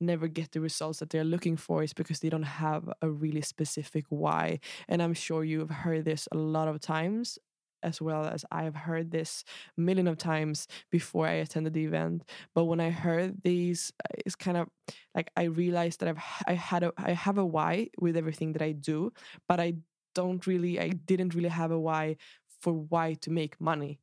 never 0.00 0.26
get 0.28 0.52
the 0.52 0.60
results 0.60 1.00
that 1.00 1.10
they're 1.10 1.24
looking 1.24 1.56
for 1.56 1.82
is 1.82 1.92
because 1.92 2.20
they 2.20 2.30
don't 2.30 2.42
have 2.42 2.88
a 3.02 3.10
really 3.10 3.42
specific 3.42 4.06
why. 4.08 4.60
And 4.88 5.02
I'm 5.02 5.14
sure 5.14 5.44
you've 5.44 5.70
heard 5.70 6.04
this 6.06 6.26
a 6.32 6.38
lot 6.38 6.68
of 6.68 6.80
times 6.80 7.38
as 7.82 8.00
well 8.00 8.24
as 8.24 8.44
I've 8.50 8.74
heard 8.74 9.12
this 9.12 9.44
million 9.76 10.08
of 10.08 10.18
times 10.18 10.66
before 10.90 11.28
I 11.28 11.32
attended 11.34 11.74
the 11.74 11.84
event. 11.84 12.24
But 12.54 12.64
when 12.64 12.80
I 12.80 12.90
heard 12.90 13.42
these, 13.44 13.92
it's 14.24 14.34
kind 14.34 14.56
of 14.56 14.68
like 15.14 15.30
I 15.36 15.44
realized 15.44 16.00
that 16.00 16.08
I've 16.08 16.18
I 16.46 16.54
had 16.54 16.82
a 16.82 16.92
I 16.96 17.12
have 17.12 17.38
a 17.38 17.44
why 17.46 17.90
with 18.00 18.16
everything 18.16 18.52
that 18.54 18.62
I 18.62 18.72
do, 18.72 19.12
but 19.48 19.60
I 19.60 19.74
don't 20.14 20.44
really 20.46 20.80
I 20.80 20.88
didn't 20.88 21.34
really 21.34 21.50
have 21.50 21.70
a 21.70 21.78
why 21.78 22.16
for 22.60 22.72
why 22.72 23.14
to 23.20 23.30
make 23.30 23.60
money 23.60 24.00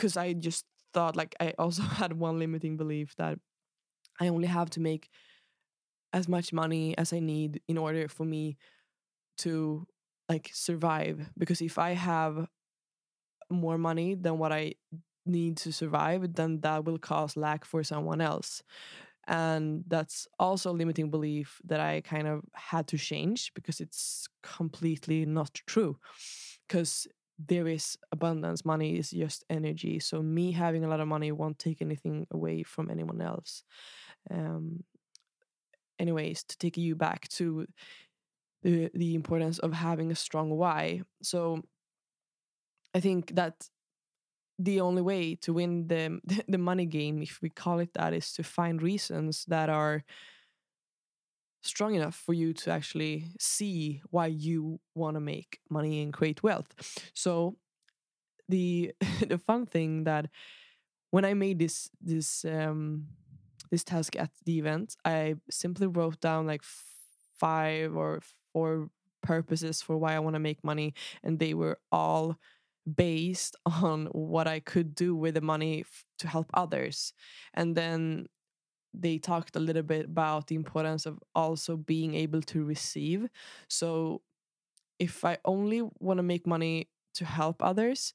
because 0.00 0.16
I 0.16 0.32
just 0.32 0.64
thought 0.94 1.14
like 1.14 1.36
I 1.38 1.52
also 1.58 1.82
had 2.00 2.14
one 2.14 2.38
limiting 2.38 2.78
belief 2.78 3.14
that 3.16 3.38
I 4.18 4.28
only 4.28 4.48
have 4.48 4.70
to 4.70 4.80
make 4.80 5.10
as 6.12 6.26
much 6.26 6.52
money 6.52 6.96
as 6.96 7.12
I 7.12 7.20
need 7.20 7.60
in 7.68 7.76
order 7.76 8.08
for 8.08 8.24
me 8.24 8.56
to 9.38 9.86
like 10.28 10.50
survive 10.52 11.30
because 11.36 11.60
if 11.60 11.78
I 11.78 11.90
have 11.90 12.48
more 13.50 13.76
money 13.76 14.14
than 14.14 14.38
what 14.38 14.52
I 14.52 14.74
need 15.26 15.58
to 15.58 15.72
survive 15.72 16.34
then 16.34 16.60
that 16.60 16.84
will 16.84 16.98
cause 16.98 17.36
lack 17.36 17.64
for 17.66 17.84
someone 17.84 18.22
else. 18.22 18.62
And 19.28 19.84
that's 19.86 20.26
also 20.38 20.70
a 20.70 20.78
limiting 20.80 21.10
belief 21.10 21.60
that 21.64 21.78
I 21.78 22.00
kind 22.00 22.26
of 22.26 22.40
had 22.54 22.88
to 22.88 22.98
change 22.98 23.52
because 23.54 23.78
it's 23.78 24.26
completely 24.42 25.26
not 25.26 25.60
true. 25.66 25.98
Because 26.66 27.06
there 27.46 27.68
is 27.68 27.96
abundance. 28.12 28.64
Money 28.64 28.98
is 28.98 29.10
just 29.10 29.44
energy. 29.48 29.98
So 29.98 30.22
me 30.22 30.52
having 30.52 30.84
a 30.84 30.88
lot 30.88 31.00
of 31.00 31.08
money 31.08 31.32
won't 31.32 31.58
take 31.58 31.80
anything 31.80 32.26
away 32.30 32.62
from 32.62 32.90
anyone 32.90 33.20
else. 33.20 33.62
Um, 34.30 34.84
anyways, 35.98 36.44
to 36.44 36.58
take 36.58 36.76
you 36.76 36.94
back 36.94 37.28
to 37.28 37.66
the 38.62 38.90
the 38.94 39.14
importance 39.14 39.58
of 39.58 39.72
having 39.72 40.10
a 40.10 40.16
strong 40.16 40.50
why. 40.50 41.02
So 41.22 41.62
I 42.94 43.00
think 43.00 43.34
that 43.36 43.68
the 44.58 44.80
only 44.80 45.00
way 45.00 45.36
to 45.36 45.54
win 45.54 45.86
the 45.88 46.20
the 46.48 46.58
money 46.58 46.86
game, 46.86 47.22
if 47.22 47.40
we 47.40 47.48
call 47.48 47.78
it 47.78 47.94
that, 47.94 48.12
is 48.12 48.32
to 48.34 48.42
find 48.42 48.82
reasons 48.82 49.44
that 49.48 49.70
are 49.70 50.04
strong 51.62 51.94
enough 51.94 52.14
for 52.14 52.32
you 52.32 52.52
to 52.52 52.70
actually 52.70 53.26
see 53.38 54.02
why 54.10 54.26
you 54.26 54.80
want 54.94 55.16
to 55.16 55.20
make 55.20 55.60
money 55.68 56.02
and 56.02 56.12
create 56.12 56.42
wealth. 56.42 56.74
So 57.14 57.56
the 58.48 58.92
the 59.26 59.38
fun 59.38 59.66
thing 59.66 60.04
that 60.04 60.30
when 61.10 61.24
I 61.24 61.34
made 61.34 61.58
this 61.58 61.90
this 62.00 62.44
um 62.44 63.06
this 63.70 63.84
task 63.84 64.16
at 64.16 64.30
the 64.44 64.58
event, 64.58 64.96
I 65.04 65.36
simply 65.50 65.86
wrote 65.86 66.20
down 66.20 66.46
like 66.46 66.62
five 67.38 67.96
or 67.96 68.20
four 68.52 68.90
purposes 69.22 69.82
for 69.82 69.96
why 69.96 70.14
I 70.14 70.18
want 70.18 70.34
to 70.34 70.40
make 70.40 70.64
money 70.64 70.94
and 71.22 71.38
they 71.38 71.54
were 71.54 71.78
all 71.92 72.38
based 72.96 73.56
on 73.66 74.06
what 74.06 74.48
I 74.48 74.60
could 74.60 74.94
do 74.94 75.14
with 75.14 75.34
the 75.34 75.40
money 75.40 75.84
to 76.18 76.28
help 76.28 76.50
others. 76.54 77.12
And 77.54 77.76
then 77.76 78.26
they 78.92 79.18
talked 79.18 79.56
a 79.56 79.60
little 79.60 79.82
bit 79.82 80.06
about 80.06 80.48
the 80.48 80.54
importance 80.54 81.06
of 81.06 81.18
also 81.34 81.76
being 81.76 82.14
able 82.14 82.42
to 82.42 82.64
receive. 82.64 83.28
So 83.68 84.22
if 84.98 85.24
I 85.24 85.38
only 85.44 85.82
want 86.00 86.18
to 86.18 86.22
make 86.24 86.46
money 86.46 86.90
to 87.14 87.24
help 87.24 87.62
others, 87.62 88.14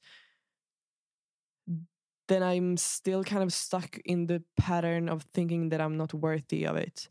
then 2.28 2.42
I'm 2.42 2.76
still 2.76 3.22
kind 3.22 3.42
of 3.42 3.52
stuck 3.52 3.98
in 4.04 4.26
the 4.26 4.42
pattern 4.56 5.08
of 5.08 5.22
thinking 5.32 5.68
that 5.68 5.80
I'm 5.80 5.96
not 5.96 6.12
worthy 6.12 6.64
of 6.66 6.76
it 6.76 7.08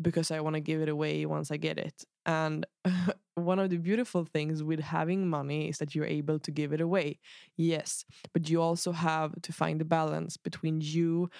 because 0.00 0.30
I 0.30 0.40
want 0.40 0.54
to 0.54 0.60
give 0.60 0.80
it 0.82 0.88
away 0.88 1.26
once 1.26 1.50
I 1.50 1.58
get 1.58 1.78
it. 1.78 2.04
And 2.26 2.66
one 3.36 3.58
of 3.58 3.70
the 3.70 3.78
beautiful 3.78 4.24
things 4.24 4.62
with 4.62 4.80
having 4.80 5.28
money 5.28 5.68
is 5.68 5.78
that 5.78 5.94
you're 5.94 6.06
able 6.06 6.38
to 6.40 6.50
give 6.50 6.72
it 6.72 6.80
away. 6.80 7.20
Yes, 7.56 8.04
but 8.34 8.50
you 8.50 8.62
also 8.62 8.92
have 8.92 9.34
to 9.42 9.52
find 9.52 9.80
the 9.80 9.84
balance 9.86 10.36
between 10.36 10.80
you 10.82 11.30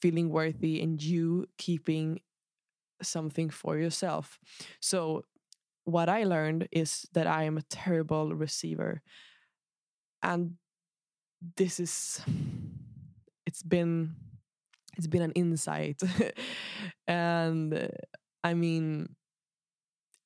feeling 0.00 0.30
worthy 0.30 0.82
and 0.82 1.02
you 1.02 1.46
keeping 1.58 2.20
something 3.02 3.50
for 3.50 3.78
yourself. 3.78 4.38
So, 4.80 5.24
what 5.84 6.08
I 6.08 6.24
learned 6.24 6.68
is 6.72 7.06
that 7.14 7.26
I 7.26 7.44
am 7.44 7.58
a 7.58 7.62
terrible 7.62 8.34
receiver. 8.34 9.02
And 10.22 10.56
this 11.56 11.80
is, 11.80 12.20
it's 13.46 13.62
been 13.62 14.14
it's 14.96 15.08
been 15.08 15.22
an 15.22 15.32
insight 15.32 16.00
and 17.08 17.90
i 18.44 18.54
mean 18.54 19.15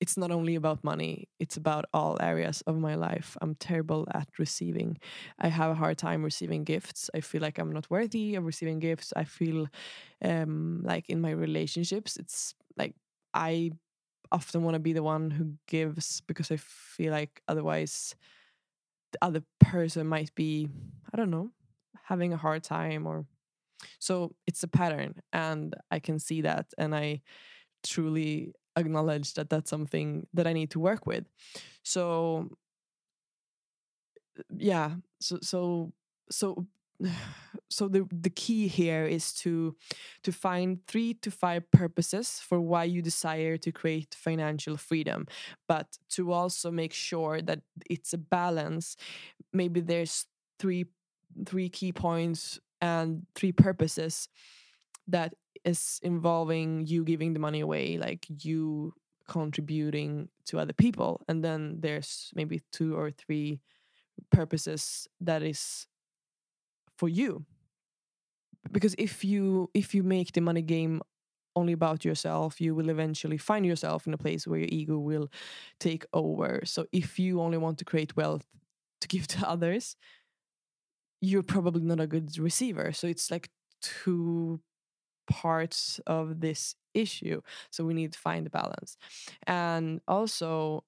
it's 0.00 0.16
not 0.16 0.30
only 0.30 0.54
about 0.54 0.82
money 0.82 1.28
it's 1.38 1.56
about 1.56 1.84
all 1.92 2.16
areas 2.20 2.62
of 2.66 2.76
my 2.78 2.94
life. 2.94 3.36
I'm 3.42 3.54
terrible 3.54 4.06
at 4.14 4.28
receiving. 4.38 4.98
I 5.38 5.48
have 5.48 5.70
a 5.70 5.74
hard 5.74 5.98
time 5.98 6.22
receiving 6.24 6.64
gifts. 6.64 7.10
I 7.14 7.20
feel 7.20 7.42
like 7.42 7.58
i'm 7.58 7.72
not 7.72 7.90
worthy 7.90 8.34
of 8.36 8.44
receiving 8.44 8.78
gifts. 8.78 9.12
I 9.16 9.24
feel 9.24 9.66
um, 10.24 10.82
like 10.84 11.08
in 11.08 11.20
my 11.20 11.30
relationships 11.30 12.16
it's 12.16 12.54
like 12.76 12.94
i 13.34 13.70
often 14.32 14.62
want 14.62 14.74
to 14.74 14.80
be 14.80 14.92
the 14.92 15.02
one 15.02 15.30
who 15.30 15.54
gives 15.66 16.20
because 16.22 16.50
i 16.50 16.56
feel 16.56 17.12
like 17.12 17.42
otherwise 17.48 18.14
the 19.12 19.18
other 19.22 19.42
person 19.58 20.06
might 20.06 20.34
be 20.34 20.68
i 21.12 21.16
don't 21.16 21.30
know 21.30 21.50
having 22.04 22.32
a 22.32 22.36
hard 22.36 22.62
time 22.62 23.06
or 23.06 23.24
so 23.98 24.32
it's 24.46 24.62
a 24.62 24.68
pattern, 24.68 25.14
and 25.32 25.74
I 25.90 26.00
can 26.00 26.18
see 26.18 26.42
that, 26.42 26.66
and 26.78 26.94
I 26.94 27.22
truly 27.84 28.52
acknowledge 28.76 29.34
that 29.34 29.50
that's 29.50 29.70
something 29.70 30.26
that 30.34 30.46
I 30.46 30.52
need 30.52 30.70
to 30.72 30.80
work 30.80 31.06
with. 31.06 31.24
So 31.82 32.50
yeah, 34.56 34.92
so 35.20 35.38
so 35.42 35.92
so 36.30 36.66
so 37.70 37.88
the 37.88 38.06
the 38.10 38.30
key 38.30 38.68
here 38.68 39.04
is 39.04 39.32
to 39.32 39.76
to 40.22 40.32
find 40.32 40.86
three 40.86 41.14
to 41.14 41.30
five 41.30 41.70
purposes 41.70 42.40
for 42.40 42.60
why 42.60 42.84
you 42.84 43.02
desire 43.02 43.56
to 43.56 43.72
create 43.72 44.14
financial 44.14 44.76
freedom 44.76 45.26
but 45.68 45.98
to 46.08 46.32
also 46.32 46.70
make 46.70 46.92
sure 46.92 47.40
that 47.40 47.60
it's 47.88 48.12
a 48.12 48.18
balance 48.18 48.96
maybe 49.52 49.80
there's 49.80 50.26
three 50.58 50.84
three 51.46 51.68
key 51.68 51.92
points 51.92 52.60
and 52.80 53.26
three 53.34 53.52
purposes 53.52 54.28
that 55.08 55.34
is 55.64 56.00
involving 56.02 56.86
you 56.86 57.04
giving 57.04 57.32
the 57.32 57.40
money 57.40 57.60
away, 57.60 57.98
like 57.98 58.26
you 58.44 58.94
contributing 59.28 60.28
to 60.46 60.58
other 60.58 60.72
people. 60.72 61.22
And 61.28 61.44
then 61.44 61.76
there's 61.80 62.30
maybe 62.34 62.62
two 62.72 62.96
or 62.96 63.10
three 63.10 63.60
purposes 64.30 65.08
that 65.20 65.42
is 65.42 65.86
for 66.96 67.08
you. 67.08 67.44
Because 68.72 68.94
if 68.98 69.24
you 69.24 69.70
if 69.72 69.94
you 69.94 70.02
make 70.02 70.32
the 70.32 70.40
money 70.40 70.62
game 70.62 71.00
only 71.56 71.72
about 71.72 72.04
yourself, 72.04 72.60
you 72.60 72.74
will 72.74 72.90
eventually 72.90 73.38
find 73.38 73.64
yourself 73.66 74.06
in 74.06 74.14
a 74.14 74.18
place 74.18 74.46
where 74.46 74.60
your 74.60 74.68
ego 74.70 74.98
will 74.98 75.28
take 75.78 76.04
over. 76.12 76.60
So 76.64 76.86
if 76.92 77.18
you 77.18 77.40
only 77.40 77.58
want 77.58 77.78
to 77.78 77.84
create 77.84 78.16
wealth 78.16 78.46
to 79.00 79.08
give 79.08 79.26
to 79.34 79.48
others, 79.48 79.96
you're 81.20 81.42
probably 81.42 81.82
not 81.82 82.00
a 82.00 82.06
good 82.06 82.38
receiver. 82.38 82.92
So 82.92 83.06
it's 83.06 83.30
like 83.30 83.50
two 83.80 84.60
parts 85.30 86.00
of 86.06 86.40
this 86.40 86.74
issue. 86.94 87.40
So 87.70 87.84
we 87.86 87.94
need 87.94 88.12
to 88.12 88.18
find 88.18 88.46
the 88.46 88.50
balance. 88.50 88.98
And 89.46 90.02
also 90.08 90.84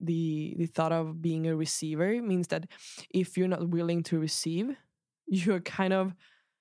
the 0.00 0.54
the 0.58 0.66
thought 0.66 0.92
of 0.92 1.22
being 1.22 1.46
a 1.46 1.56
receiver 1.56 2.20
means 2.22 2.48
that 2.48 2.66
if 3.10 3.36
you're 3.38 3.48
not 3.48 3.68
willing 3.68 4.02
to 4.04 4.18
receive, 4.18 4.76
you're 5.26 5.60
kind 5.60 5.92
of 5.92 6.14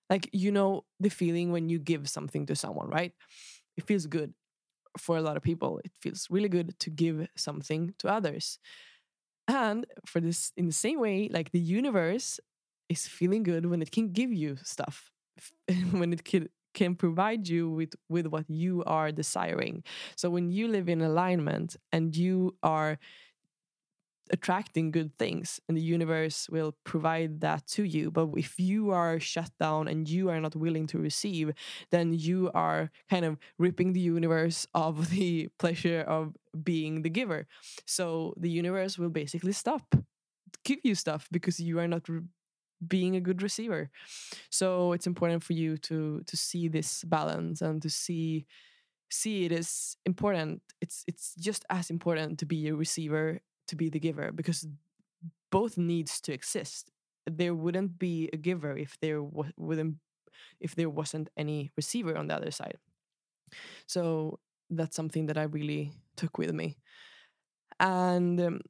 like 0.10 0.30
you 0.34 0.52
know 0.52 0.86
the 1.00 1.10
feeling 1.10 1.52
when 1.52 1.70
you 1.70 1.80
give 1.80 2.10
something 2.10 2.46
to 2.48 2.56
someone, 2.56 2.90
right? 2.90 3.14
It 3.78 3.86
feels 3.88 4.08
good 4.08 4.34
for 5.00 5.18
a 5.18 5.22
lot 5.22 5.38
of 5.38 5.44
people. 5.44 5.82
It 5.86 5.94
feels 6.02 6.28
really 6.32 6.50
good 6.50 6.80
to 6.80 6.90
give 6.90 7.28
something 7.38 7.94
to 8.00 8.10
others. 8.10 8.60
And 9.48 9.86
for 10.06 10.20
this 10.20 10.52
in 10.58 10.66
the 10.68 10.74
same 10.74 11.00
way, 11.00 11.30
like 11.32 11.52
the 11.52 11.60
universe 11.60 12.40
is 12.90 13.08
feeling 13.08 13.44
good 13.44 13.66
when 13.68 13.82
it 13.82 13.92
can 13.92 14.12
give 14.12 14.32
you 14.34 14.58
stuff 14.64 15.12
when 15.92 16.14
it 16.14 16.24
can 16.24 16.50
can 16.76 16.96
provide 16.96 17.48
you 17.48 17.70
with 17.70 17.94
with 18.10 18.28
what 18.28 18.46
you 18.50 18.84
are 18.86 19.12
desiring. 19.12 19.84
So 20.16 20.30
when 20.30 20.52
you 20.52 20.68
live 20.68 20.88
in 20.90 21.02
alignment 21.02 21.78
and 21.92 22.16
you 22.16 22.56
are 22.62 23.00
attracting 24.32 24.90
good 24.90 25.16
things 25.20 25.60
and 25.68 25.78
the 25.78 25.82
universe 25.82 26.50
will 26.50 26.76
provide 26.84 27.42
that 27.42 27.68
to 27.68 27.84
you. 27.84 28.10
But 28.10 28.30
if 28.36 28.60
you 28.60 28.90
are 28.90 29.20
shut 29.20 29.52
down 29.60 29.88
and 29.88 30.10
you 30.10 30.30
are 30.30 30.40
not 30.40 30.56
willing 30.56 30.88
to 30.88 30.98
receive 30.98 31.54
then 31.92 32.14
you 32.14 32.50
are 32.56 32.90
kind 33.10 33.26
of 33.26 33.38
ripping 33.60 33.94
the 33.94 34.00
universe 34.00 34.68
of 34.74 35.12
the 35.12 35.50
pleasure 35.60 36.02
of 36.02 36.36
being 36.64 37.04
the 37.04 37.10
giver. 37.10 37.48
So 37.86 38.34
the 38.38 38.50
universe 38.50 38.98
will 38.98 39.10
basically 39.10 39.54
stop 39.54 39.96
give 40.64 40.80
you 40.84 40.96
stuff 40.96 41.28
because 41.32 41.60
you 41.60 41.80
are 41.80 41.88
not 41.88 42.10
being 42.86 43.16
a 43.16 43.22
good 43.22 43.42
receiver. 43.42 43.90
So 44.50 44.94
it's 44.94 45.08
important 45.08 45.44
for 45.44 45.54
you 45.54 45.78
to 45.78 46.22
to 46.26 46.38
see 46.38 46.68
this 46.68 47.04
balance 47.04 47.62
and 47.62 47.82
to 47.82 47.90
see 47.90 48.46
see 49.10 49.46
it 49.46 49.52
is 49.52 49.98
important. 50.06 50.62
It's 50.82 51.04
it's 51.08 51.36
just 51.36 51.66
as 51.70 51.90
important 51.90 52.40
to 52.40 52.46
be 52.46 52.68
a 52.68 52.76
receiver 52.76 53.40
to 53.68 53.76
be 53.76 53.90
the 53.90 54.00
giver 54.00 54.32
because 54.32 54.68
both 55.52 55.78
needs 55.78 56.22
to 56.22 56.34
exist. 56.34 56.92
There 57.26 57.56
wouldn't 57.56 57.98
be 57.98 58.30
a 58.34 58.38
giver 58.38 58.78
if 58.78 58.98
there 59.00 59.24
wouldn't 59.24 59.98
if 60.60 60.76
there 60.76 60.90
wasn't 60.90 61.30
any 61.38 61.72
receiver 61.78 62.18
on 62.18 62.28
the 62.28 62.36
other 62.36 62.52
side. 62.52 62.78
So 63.88 64.40
that's 64.70 64.96
something 64.96 65.28
that 65.28 65.38
I 65.38 65.44
really 65.44 65.94
took 66.16 66.38
with 66.38 66.54
me. 66.54 66.78
And 67.80 68.40
um, 68.42 68.62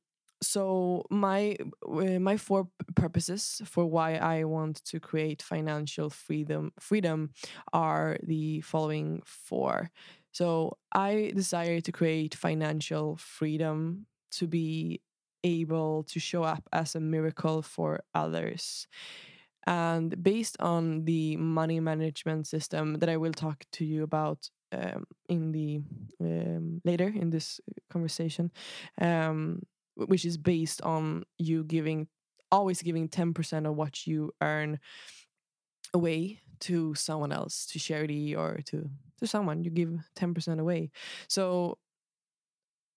so 0.42 1.06
my 1.10 1.56
uh, 1.88 2.20
my 2.20 2.38
four 2.38 2.68
purposes 2.96 3.62
for 3.66 3.86
why 3.86 4.16
I 4.16 4.44
want 4.44 4.84
to 4.86 5.00
create 5.00 5.42
financial 5.42 6.10
freedom 6.10 6.72
freedom 6.80 7.32
are 7.74 8.18
the 8.24 8.62
following 8.62 9.22
four. 9.26 9.90
So 10.32 10.78
I 10.94 11.32
desire 11.34 11.80
to 11.82 11.92
create 11.92 12.36
financial 12.36 13.16
freedom 13.18 14.06
to 14.32 14.48
be 14.48 15.02
able 15.44 16.04
to 16.04 16.20
show 16.20 16.44
up 16.44 16.68
as 16.74 16.96
a 16.96 17.00
miracle 17.00 17.62
for 17.62 18.02
others. 18.14 18.88
And 19.68 20.22
based 20.22 20.58
on 20.60 21.06
the 21.06 21.38
money 21.38 21.80
management 21.80 22.48
system 22.48 22.96
that 23.00 23.10
I 23.10 23.18
will 23.18 23.32
talk 23.34 23.64
to 23.74 23.86
you 23.86 24.04
about 24.04 24.50
um, 24.72 25.06
in 25.28 25.52
the 25.52 25.82
um, 26.22 26.82
later 26.86 27.12
in 27.16 27.32
this 27.32 27.60
conversation, 27.90 28.52
um, 29.02 29.64
which 29.96 30.26
is 30.26 30.38
based 30.38 30.82
on 30.82 31.24
you 31.38 31.64
giving 31.64 32.08
always 32.52 32.82
giving 32.82 33.10
10% 33.10 33.68
of 33.68 33.76
what 33.76 34.08
you 34.08 34.32
earn 34.42 34.80
away 35.94 36.40
to 36.60 36.94
someone 36.96 37.32
else 37.32 37.66
to 37.66 37.80
charity 37.80 38.36
or 38.36 38.60
to 38.66 38.90
to 39.20 39.28
someone 39.28 39.64
you 39.64 39.72
give 39.72 39.90
10% 40.18 40.60
away. 40.60 40.92
So 41.28 41.78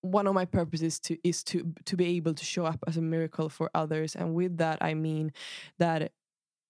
one 0.00 0.26
of 0.26 0.34
my 0.34 0.44
purposes 0.44 0.98
to 1.00 1.18
is 1.24 1.42
to 1.42 1.72
to 1.84 1.96
be 1.96 2.16
able 2.16 2.34
to 2.34 2.44
show 2.44 2.64
up 2.64 2.78
as 2.86 2.96
a 2.96 3.02
miracle 3.02 3.48
for 3.48 3.70
others 3.74 4.14
and 4.14 4.32
with 4.32 4.56
that 4.58 4.78
i 4.80 4.94
mean 4.94 5.32
that 5.78 6.12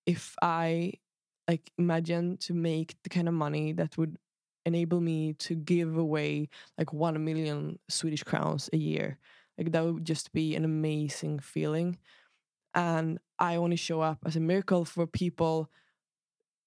if 0.06 0.34
i 0.40 0.90
like 1.46 1.70
imagine 1.76 2.38
to 2.38 2.54
make 2.54 2.96
the 3.02 3.10
kind 3.10 3.28
of 3.28 3.34
money 3.34 3.72
that 3.72 3.98
would 3.98 4.16
enable 4.64 5.00
me 5.00 5.34
to 5.34 5.54
give 5.54 5.96
away 5.98 6.48
like 6.78 6.92
1 6.92 7.22
million 7.22 7.78
swedish 7.88 8.22
crowns 8.22 8.70
a 8.72 8.78
year 8.78 9.18
like 9.58 9.72
that 9.72 9.84
would 9.84 10.04
just 10.04 10.32
be 10.32 10.54
an 10.54 10.64
amazing 10.64 11.40
feeling. 11.40 11.98
And 12.74 13.18
I 13.38 13.56
only 13.56 13.76
show 13.76 14.00
up 14.00 14.18
as 14.26 14.36
a 14.36 14.40
miracle 14.40 14.84
for 14.84 15.06
people 15.06 15.70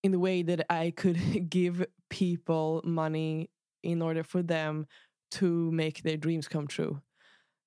in 0.04 0.12
the 0.12 0.19
way 0.19 0.41
that 0.43 0.65
I 0.71 0.91
could 0.95 1.49
give 1.49 1.86
people 2.10 2.82
money 2.84 3.49
in 3.84 4.01
order 4.01 4.23
for 4.23 4.41
them 4.41 4.88
to 5.32 5.71
make 5.71 6.04
their 6.04 6.17
dreams 6.17 6.47
come 6.47 6.67
true. 6.67 7.01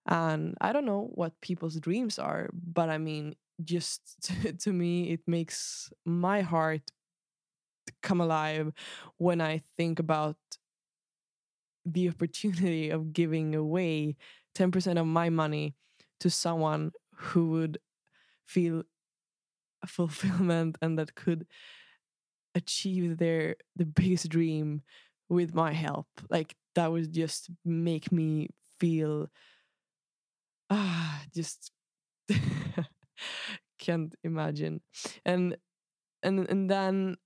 And 0.06 0.56
I 0.60 0.72
don't 0.72 0.84
know 0.86 1.10
what 1.14 1.40
people's 1.40 1.76
dreams 1.80 2.18
are, 2.18 2.50
but 2.52 2.90
I 2.90 2.98
mean, 2.98 3.36
just 3.64 4.16
to, 4.22 4.52
to 4.52 4.72
me, 4.72 5.10
it 5.10 5.20
makes 5.26 5.92
my 6.04 6.42
heart 6.42 6.90
come 8.02 8.20
alive 8.20 8.72
when 9.18 9.40
I 9.40 9.58
think 9.76 9.98
about 9.98 10.36
the 11.84 12.08
opportunity 12.08 12.90
of 12.90 13.12
giving 13.12 13.54
away 13.54 14.16
10% 14.54 14.98
of 14.98 15.06
my 15.06 15.30
money 15.30 15.74
to 16.20 16.30
someone 16.30 16.92
who 17.16 17.50
would 17.50 17.78
feel 18.46 18.84
fulfillment 19.86 20.78
and 20.82 20.98
that 20.98 21.14
could 21.14 21.46
achieve 22.54 23.18
their 23.18 23.56
the 23.76 23.84
biggest 23.84 24.28
dream 24.28 24.82
with 25.28 25.54
my 25.54 25.72
help. 25.72 26.06
Like 26.30 26.54
that 26.74 26.90
would 26.92 27.12
just 27.12 27.50
make 27.64 28.12
me 28.12 28.48
feel 28.78 29.28
ah 30.70 31.22
just 31.34 31.72
can't 33.78 34.14
imagine. 34.24 34.80
And 35.24 35.56
and 36.22 36.48
and 36.48 36.70
then 36.70 37.16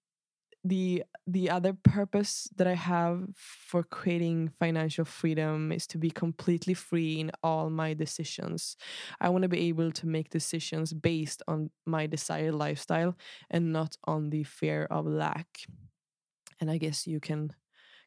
the 0.68 1.04
the 1.26 1.50
other 1.50 1.72
purpose 1.72 2.48
that 2.56 2.66
I 2.66 2.74
have 2.74 3.28
for 3.34 3.82
creating 3.82 4.50
financial 4.58 5.04
freedom 5.04 5.72
is 5.72 5.86
to 5.88 5.98
be 5.98 6.10
completely 6.10 6.74
free 6.74 7.20
in 7.20 7.30
all 7.42 7.70
my 7.70 7.94
decisions. 7.94 8.76
I 9.20 9.28
want 9.28 9.42
to 9.42 9.48
be 9.48 9.68
able 9.68 9.92
to 9.92 10.06
make 10.06 10.30
decisions 10.30 10.92
based 10.92 11.42
on 11.46 11.70
my 11.86 12.06
desired 12.06 12.54
lifestyle 12.54 13.14
and 13.50 13.72
not 13.72 13.96
on 14.04 14.30
the 14.30 14.44
fear 14.44 14.86
of 14.90 15.06
lack. 15.06 15.48
And 16.60 16.70
I 16.70 16.78
guess 16.78 17.06
you 17.06 17.20
can 17.20 17.52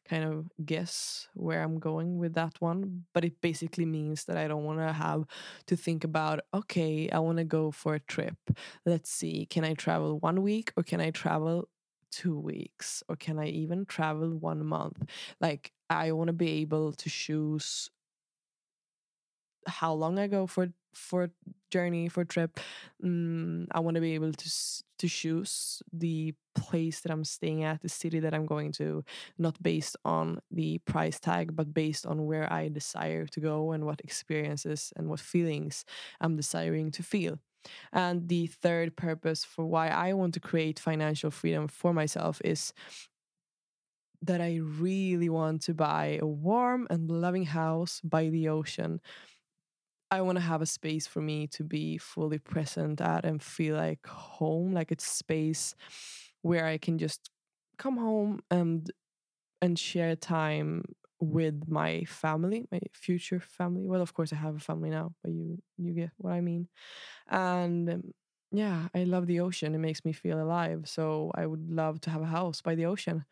kind 0.08 0.24
of 0.24 0.48
guess 0.64 1.28
where 1.34 1.62
I'm 1.62 1.78
going 1.78 2.18
with 2.18 2.34
that 2.34 2.60
one. 2.60 3.04
But 3.14 3.24
it 3.24 3.40
basically 3.40 3.86
means 3.86 4.24
that 4.24 4.36
I 4.36 4.48
don't 4.48 4.64
want 4.64 4.80
to 4.80 4.92
have 4.92 5.24
to 5.66 5.76
think 5.76 6.04
about, 6.04 6.40
okay, 6.52 7.08
I 7.10 7.18
want 7.20 7.38
to 7.38 7.44
go 7.44 7.70
for 7.70 7.94
a 7.94 8.00
trip. 8.00 8.36
Let's 8.84 9.10
see, 9.10 9.46
can 9.46 9.64
I 9.64 9.74
travel 9.74 10.18
one 10.18 10.42
week 10.42 10.72
or 10.76 10.82
can 10.82 11.00
I 11.00 11.10
travel 11.10 11.68
two 12.12 12.38
weeks 12.38 13.02
or 13.08 13.16
can 13.16 13.38
I 13.40 13.48
even 13.48 13.86
travel 13.86 14.30
one 14.36 14.64
month? 14.66 15.02
Like, 15.40 15.72
I 15.90 16.12
want 16.12 16.28
to 16.28 16.34
be 16.34 16.50
able 16.62 16.92
to 16.92 17.10
choose 17.10 17.90
how 19.66 19.92
long 19.92 20.18
I 20.18 20.26
go 20.26 20.46
for 20.46 20.68
for 20.94 21.30
journey 21.70 22.08
for 22.08 22.22
trip. 22.24 22.60
Mm, 23.02 23.66
I 23.72 23.80
want 23.80 23.94
to 23.94 24.00
be 24.00 24.14
able 24.14 24.32
to 24.32 24.50
to 24.98 25.08
choose 25.08 25.82
the 25.92 26.34
place 26.54 27.00
that 27.00 27.10
I'm 27.10 27.24
staying 27.24 27.64
at, 27.64 27.80
the 27.82 27.88
city 27.88 28.20
that 28.20 28.34
I'm 28.34 28.46
going 28.46 28.72
to, 28.72 29.04
not 29.38 29.60
based 29.62 29.96
on 30.04 30.38
the 30.50 30.78
price 30.84 31.18
tag, 31.18 31.56
but 31.56 31.72
based 31.74 32.06
on 32.06 32.26
where 32.26 32.52
I 32.52 32.68
desire 32.68 33.26
to 33.26 33.40
go 33.40 33.72
and 33.72 33.84
what 33.86 34.00
experiences 34.04 34.92
and 34.96 35.08
what 35.08 35.20
feelings 35.20 35.84
I'm 36.20 36.36
desiring 36.36 36.90
to 36.92 37.02
feel. 37.02 37.38
And 37.92 38.28
the 38.28 38.46
third 38.46 38.96
purpose 38.96 39.44
for 39.44 39.64
why 39.66 39.88
I 39.88 40.12
want 40.14 40.34
to 40.34 40.40
create 40.40 40.78
financial 40.78 41.30
freedom 41.30 41.68
for 41.68 41.92
myself 41.92 42.40
is 42.44 42.72
that 44.22 44.40
I 44.40 44.56
really 44.56 45.28
want 45.28 45.62
to 45.62 45.74
buy 45.74 46.18
a 46.20 46.26
warm 46.26 46.86
and 46.90 47.10
loving 47.10 47.44
house 47.44 48.00
by 48.04 48.28
the 48.28 48.48
ocean. 48.48 49.00
I 50.10 50.20
want 50.20 50.36
to 50.36 50.42
have 50.42 50.60
a 50.60 50.66
space 50.66 51.06
for 51.06 51.20
me 51.22 51.46
to 51.48 51.64
be 51.64 51.96
fully 51.96 52.38
present 52.38 53.00
at 53.00 53.24
and 53.24 53.42
feel 53.42 53.76
like 53.76 54.06
home, 54.06 54.72
like 54.72 54.92
it's 54.92 55.06
space 55.06 55.74
where 56.42 56.66
I 56.66 56.76
can 56.78 56.98
just 56.98 57.30
come 57.78 57.96
home 57.96 58.40
and 58.50 58.90
and 59.62 59.78
share 59.78 60.16
time 60.16 60.84
with 61.22 61.68
my 61.68 62.04
family, 62.04 62.66
my 62.72 62.80
future 62.92 63.40
family. 63.40 63.86
Well, 63.86 64.02
of 64.02 64.14
course, 64.14 64.32
I 64.32 64.36
have 64.36 64.56
a 64.56 64.60
family 64.60 64.90
now, 64.90 65.14
but 65.22 65.32
you 65.32 65.62
you 65.78 65.92
get 65.94 66.10
what 66.18 66.32
I 66.32 66.40
mean. 66.42 66.68
And 67.28 67.90
um, 67.90 68.02
yeah, 68.52 68.88
I 68.94 69.04
love 69.04 69.26
the 69.26 69.40
ocean. 69.40 69.74
It 69.74 69.78
makes 69.78 70.04
me 70.04 70.12
feel 70.12 70.40
alive. 70.42 70.82
So 70.88 71.32
I 71.34 71.46
would 71.46 71.70
love 71.70 72.00
to 72.02 72.10
have 72.10 72.22
a 72.22 72.26
house 72.26 72.62
by 72.62 72.74
the 72.76 72.86
ocean. 72.86 73.24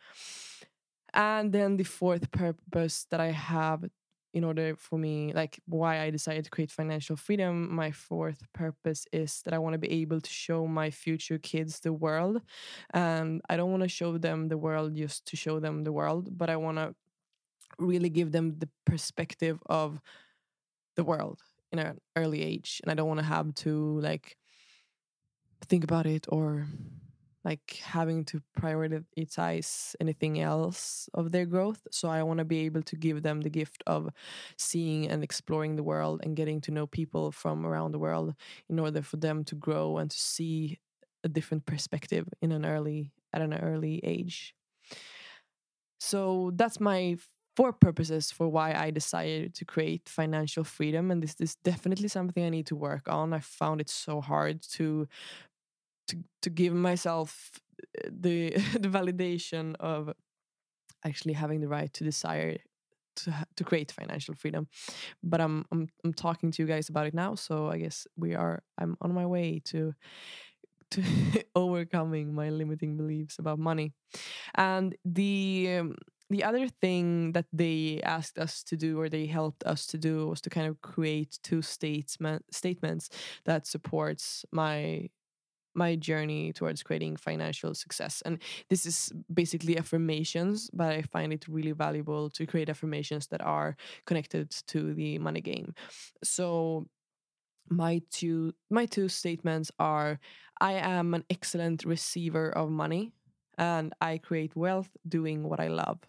And 1.12 1.52
then 1.52 1.76
the 1.76 1.84
fourth 1.84 2.30
purpose 2.30 3.06
that 3.10 3.20
I 3.20 3.32
have 3.32 3.84
in 4.32 4.44
order 4.44 4.76
for 4.76 4.96
me, 4.96 5.32
like 5.32 5.58
why 5.66 6.00
I 6.00 6.10
decided 6.10 6.44
to 6.44 6.50
create 6.50 6.70
financial 6.70 7.16
freedom, 7.16 7.74
my 7.74 7.90
fourth 7.90 8.44
purpose 8.52 9.04
is 9.12 9.42
that 9.44 9.52
I 9.52 9.58
want 9.58 9.72
to 9.74 9.78
be 9.78 9.90
able 10.02 10.20
to 10.20 10.30
show 10.30 10.68
my 10.68 10.90
future 10.90 11.38
kids 11.38 11.80
the 11.80 11.92
world. 11.92 12.40
And 12.94 13.42
I 13.50 13.56
don't 13.56 13.72
want 13.72 13.82
to 13.82 13.88
show 13.88 14.18
them 14.18 14.46
the 14.48 14.56
world 14.58 14.94
just 14.94 15.26
to 15.26 15.36
show 15.36 15.58
them 15.58 15.82
the 15.82 15.92
world, 15.92 16.38
but 16.38 16.48
I 16.48 16.56
want 16.56 16.78
to 16.78 16.94
really 17.80 18.10
give 18.10 18.32
them 18.32 18.58
the 18.58 18.68
perspective 18.84 19.60
of 19.66 20.00
the 20.96 21.04
world 21.04 21.40
in 21.72 21.78
an 21.78 21.98
early 22.16 22.42
age 22.42 22.80
and 22.82 22.90
i 22.90 22.94
don't 22.94 23.08
want 23.08 23.20
to 23.20 23.26
have 23.26 23.54
to 23.54 23.98
like 24.00 24.36
think 25.68 25.84
about 25.84 26.06
it 26.06 26.26
or 26.28 26.66
like 27.44 27.80
having 27.82 28.24
to 28.26 28.42
prioritize 28.58 29.94
anything 30.00 30.40
else 30.40 31.08
of 31.14 31.32
their 31.32 31.46
growth. 31.46 31.86
So 31.90 32.08
i 32.08 32.22
want 32.22 32.38
to 32.38 32.44
be 32.44 32.60
able 32.66 32.82
to 32.82 32.96
give 32.96 33.22
them 33.22 33.40
the 33.40 33.50
gift 33.50 33.82
of 33.86 34.10
seeing 34.58 35.08
and 35.08 35.24
exploring 35.24 35.76
the 35.76 35.82
world 35.82 36.20
and 36.22 36.36
getting 36.36 36.60
to 36.62 36.70
know 36.70 36.86
people 36.86 37.32
from 37.32 37.64
around 37.64 37.92
the 37.92 37.98
world 37.98 38.34
in 38.68 38.78
order 38.78 39.02
for 39.02 39.16
them 39.16 39.44
to 39.44 39.54
grow 39.54 39.98
and 39.98 40.10
to 40.10 40.18
see 40.18 40.78
a 41.24 41.28
different 41.28 41.66
perspective 41.66 42.28
in 42.42 42.52
an 42.52 42.64
early 42.64 43.12
at 43.32 43.42
an 43.42 43.54
early 43.54 44.00
age. 44.02 44.54
So 45.98 46.50
that's 46.54 46.80
my 46.80 47.16
four 47.60 47.74
purposes 47.74 48.30
for 48.30 48.48
why 48.48 48.72
I 48.72 48.90
decided 48.90 49.54
to 49.56 49.66
create 49.66 50.08
financial 50.08 50.64
freedom. 50.64 51.10
And 51.10 51.22
this 51.22 51.34
is 51.40 51.56
definitely 51.56 52.08
something 52.08 52.42
I 52.42 52.48
need 52.48 52.66
to 52.68 52.74
work 52.74 53.06
on. 53.06 53.34
I 53.34 53.40
found 53.40 53.82
it 53.82 53.90
so 53.90 54.22
hard 54.22 54.62
to 54.76 55.06
to 56.08 56.16
to 56.40 56.48
give 56.48 56.72
myself 56.72 57.50
uh, 58.02 58.08
the 58.10 58.50
the 58.84 58.88
validation 58.88 59.74
of 59.78 60.10
actually 61.04 61.34
having 61.34 61.60
the 61.60 61.68
right 61.68 61.92
to 61.92 62.02
desire 62.02 62.56
to 63.16 63.46
to 63.56 63.64
create 63.64 63.92
financial 63.92 64.34
freedom. 64.34 64.66
But 65.22 65.42
I'm 65.42 65.66
I'm 65.70 65.88
I'm 66.02 66.14
talking 66.14 66.52
to 66.52 66.62
you 66.62 66.66
guys 66.66 66.88
about 66.88 67.08
it 67.08 67.14
now, 67.14 67.34
so 67.34 67.68
I 67.68 67.76
guess 67.76 68.06
we 68.16 68.34
are 68.34 68.62
I'm 68.78 68.96
on 69.02 69.12
my 69.12 69.26
way 69.26 69.60
to 69.66 69.92
to 70.92 71.02
overcoming 71.54 72.34
my 72.34 72.48
limiting 72.50 72.96
beliefs 72.96 73.38
about 73.38 73.58
money. 73.58 73.92
And 74.54 74.96
the 75.04 75.78
um, 75.80 75.96
the 76.30 76.44
other 76.44 76.68
thing 76.68 77.32
that 77.32 77.46
they 77.52 78.00
asked 78.04 78.38
us 78.38 78.62
to 78.64 78.76
do 78.76 79.00
or 79.00 79.08
they 79.08 79.26
helped 79.26 79.64
us 79.64 79.86
to 79.88 79.98
do 79.98 80.28
was 80.28 80.40
to 80.42 80.50
kind 80.50 80.68
of 80.68 80.80
create 80.80 81.38
two 81.42 81.60
statement 81.60 82.44
statements 82.54 83.10
that 83.44 83.66
supports 83.66 84.44
my 84.52 85.08
my 85.74 85.94
journey 85.96 86.52
towards 86.52 86.82
creating 86.82 87.16
financial 87.16 87.74
success. 87.74 88.22
And 88.26 88.40
this 88.68 88.86
is 88.86 89.12
basically 89.32 89.78
affirmations 89.78 90.70
but 90.72 90.92
i 90.92 91.02
find 91.02 91.32
it 91.32 91.46
really 91.48 91.72
valuable 91.72 92.30
to 92.30 92.46
create 92.46 92.68
affirmations 92.68 93.26
that 93.28 93.42
are 93.42 93.76
connected 94.06 94.50
to 94.68 94.94
the 94.94 95.18
money 95.18 95.40
game. 95.40 95.74
So 96.24 96.86
my 97.68 98.02
two 98.10 98.52
my 98.70 98.84
two 98.86 99.08
statements 99.08 99.70
are 99.78 100.18
i 100.60 100.72
am 100.72 101.14
an 101.14 101.24
excellent 101.30 101.84
receiver 101.84 102.50
of 102.50 102.68
money 102.68 103.12
and 103.58 103.94
i 104.00 104.18
create 104.18 104.56
wealth 104.56 104.90
doing 105.08 105.48
what 105.48 105.60
i 105.60 105.68
love 105.68 106.00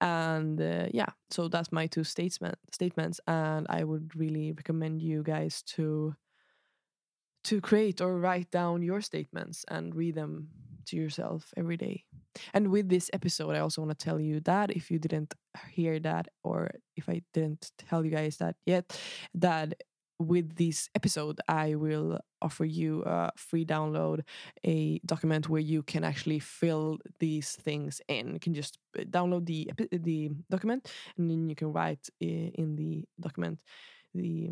and 0.00 0.60
uh, 0.60 0.86
yeah 0.92 1.08
so 1.30 1.48
that's 1.48 1.72
my 1.72 1.86
two 1.86 2.04
statement 2.04 2.56
statements 2.72 3.20
and 3.26 3.66
i 3.70 3.84
would 3.84 4.14
really 4.16 4.52
recommend 4.52 5.00
you 5.00 5.22
guys 5.22 5.62
to 5.62 6.14
to 7.44 7.60
create 7.60 8.00
or 8.00 8.18
write 8.18 8.50
down 8.50 8.82
your 8.82 9.00
statements 9.00 9.64
and 9.68 9.94
read 9.94 10.14
them 10.14 10.48
to 10.86 10.96
yourself 10.96 11.52
every 11.56 11.76
day. 11.76 12.04
And 12.52 12.68
with 12.68 12.88
this 12.88 13.10
episode 13.12 13.54
i 13.54 13.60
also 13.60 13.80
want 13.82 13.96
to 13.96 14.04
tell 14.04 14.20
you 14.20 14.40
that 14.40 14.70
if 14.72 14.90
you 14.90 14.98
didn't 14.98 15.34
hear 15.70 16.00
that 16.00 16.28
or 16.42 16.70
if 16.96 17.08
i 17.08 17.22
didn't 17.32 17.70
tell 17.78 18.04
you 18.04 18.10
guys 18.10 18.38
that 18.38 18.56
yet 18.66 18.98
that 19.34 19.74
with 20.18 20.56
this 20.56 20.88
episode, 20.94 21.40
I 21.48 21.74
will 21.74 22.20
offer 22.40 22.64
you 22.64 23.02
a 23.06 23.30
free 23.36 23.64
download, 23.64 24.20
a 24.64 25.00
document 25.04 25.48
where 25.48 25.60
you 25.60 25.82
can 25.82 26.04
actually 26.04 26.38
fill 26.38 26.98
these 27.18 27.52
things 27.52 28.00
in. 28.08 28.34
You 28.34 28.40
can 28.40 28.54
just 28.54 28.78
uh, 28.98 29.02
download 29.02 29.46
the 29.46 29.70
the 29.90 30.30
document, 30.50 30.90
and 31.16 31.30
then 31.30 31.48
you 31.48 31.56
can 31.56 31.72
write 31.72 32.08
in 32.20 32.76
the 32.76 33.04
document 33.20 33.60
the 34.14 34.50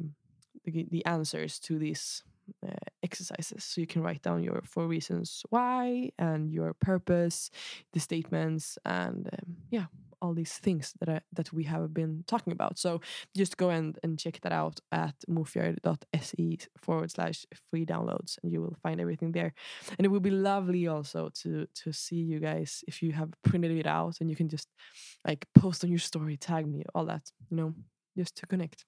the, 0.65 0.87
the 0.91 1.05
answers 1.07 1.59
to 1.61 1.79
these 1.79 2.23
uh, 2.67 2.91
exercises. 3.03 3.65
So 3.65 3.81
you 3.81 3.87
can 3.87 4.03
write 4.03 4.23
down 4.23 4.43
your 4.43 4.63
four 4.65 4.87
reasons 4.87 5.43
why 5.51 6.11
and 6.19 6.51
your 6.53 6.75
purpose, 6.75 7.51
the 7.93 8.01
statements, 8.01 8.79
and 8.85 9.29
um, 9.33 9.57
yeah, 9.71 9.87
all 10.23 10.33
these 10.33 10.55
things 10.55 10.95
that 11.01 11.09
I, 11.09 11.21
that 11.33 11.53
we 11.53 11.65
have 11.65 11.93
been 11.93 12.25
talking 12.27 12.53
about. 12.53 12.79
So 12.79 13.01
just 13.37 13.57
go 13.57 13.71
and, 13.71 13.99
and 14.03 14.19
check 14.19 14.41
that 14.43 14.53
out 14.53 14.81
at 14.93 15.17
mofjard.se 15.29 16.59
forward 16.79 17.11
slash 17.11 17.45
free 17.71 17.85
downloads 17.85 18.39
and 18.43 18.53
you 18.53 18.63
will 18.63 18.77
find 18.83 19.01
everything 19.01 19.33
there. 19.33 19.53
And 19.99 20.07
it 20.07 20.09
would 20.09 20.23
be 20.23 20.31
lovely 20.31 20.87
also 20.87 21.31
to 21.43 21.67
to 21.83 21.93
see 21.93 22.17
you 22.17 22.39
guys 22.39 22.85
if 22.87 23.03
you 23.03 23.13
have 23.13 23.31
printed 23.43 23.73
it 23.73 23.87
out 23.87 24.21
and 24.21 24.31
you 24.31 24.37
can 24.37 24.49
just 24.49 24.69
like 25.27 25.47
post 25.55 25.85
on 25.85 25.91
your 25.91 25.99
story, 25.99 26.37
tag 26.37 26.67
me, 26.67 26.85
all 26.95 27.05
that, 27.07 27.31
you 27.51 27.57
know, 27.57 27.75
just 28.17 28.37
to 28.37 28.47
connect. 28.47 28.85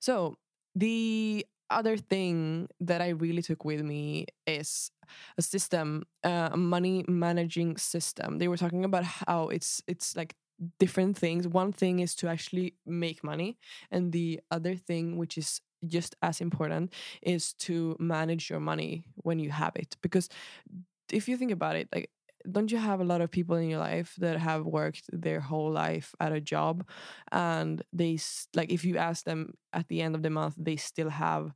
So 0.00 0.38
the 0.74 1.44
other 1.70 1.96
thing 1.96 2.68
that 2.80 3.00
I 3.00 3.10
really 3.10 3.42
took 3.42 3.64
with 3.64 3.82
me 3.82 4.26
is 4.46 4.90
a 5.36 5.42
system, 5.42 6.04
uh, 6.24 6.50
a 6.52 6.56
money 6.56 7.04
managing 7.08 7.76
system. 7.76 8.38
They 8.38 8.48
were 8.48 8.56
talking 8.56 8.84
about 8.84 9.04
how 9.04 9.48
it's 9.48 9.82
it's 9.86 10.16
like 10.16 10.34
different 10.78 11.16
things. 11.16 11.46
One 11.46 11.72
thing 11.72 12.00
is 12.00 12.14
to 12.16 12.28
actually 12.28 12.74
make 12.86 13.22
money, 13.24 13.58
and 13.90 14.12
the 14.12 14.40
other 14.50 14.74
thing, 14.76 15.16
which 15.16 15.38
is 15.38 15.60
just 15.86 16.16
as 16.22 16.40
important 16.40 16.92
is 17.22 17.52
to 17.54 17.96
manage 18.00 18.50
your 18.50 18.58
money 18.58 19.04
when 19.22 19.38
you 19.38 19.48
have 19.50 19.76
it 19.76 19.96
because 20.02 20.28
if 21.12 21.28
you 21.28 21.36
think 21.36 21.50
about 21.50 21.76
it 21.76 21.88
like 21.94 22.10
don't 22.50 22.70
you 22.72 22.78
have 22.78 23.00
a 23.00 23.04
lot 23.04 23.20
of 23.20 23.30
people 23.30 23.56
in 23.56 23.68
your 23.68 23.78
life 23.78 24.14
that 24.18 24.38
have 24.38 24.64
worked 24.64 25.04
their 25.12 25.40
whole 25.40 25.70
life 25.70 26.14
at 26.20 26.32
a 26.32 26.40
job 26.40 26.88
and 27.32 27.82
they 27.92 28.18
like 28.54 28.70
if 28.72 28.84
you 28.84 28.96
ask 28.96 29.24
them 29.24 29.52
at 29.72 29.88
the 29.88 30.00
end 30.00 30.14
of 30.14 30.22
the 30.22 30.30
month 30.30 30.54
they 30.58 30.76
still 30.76 31.10
have 31.10 31.52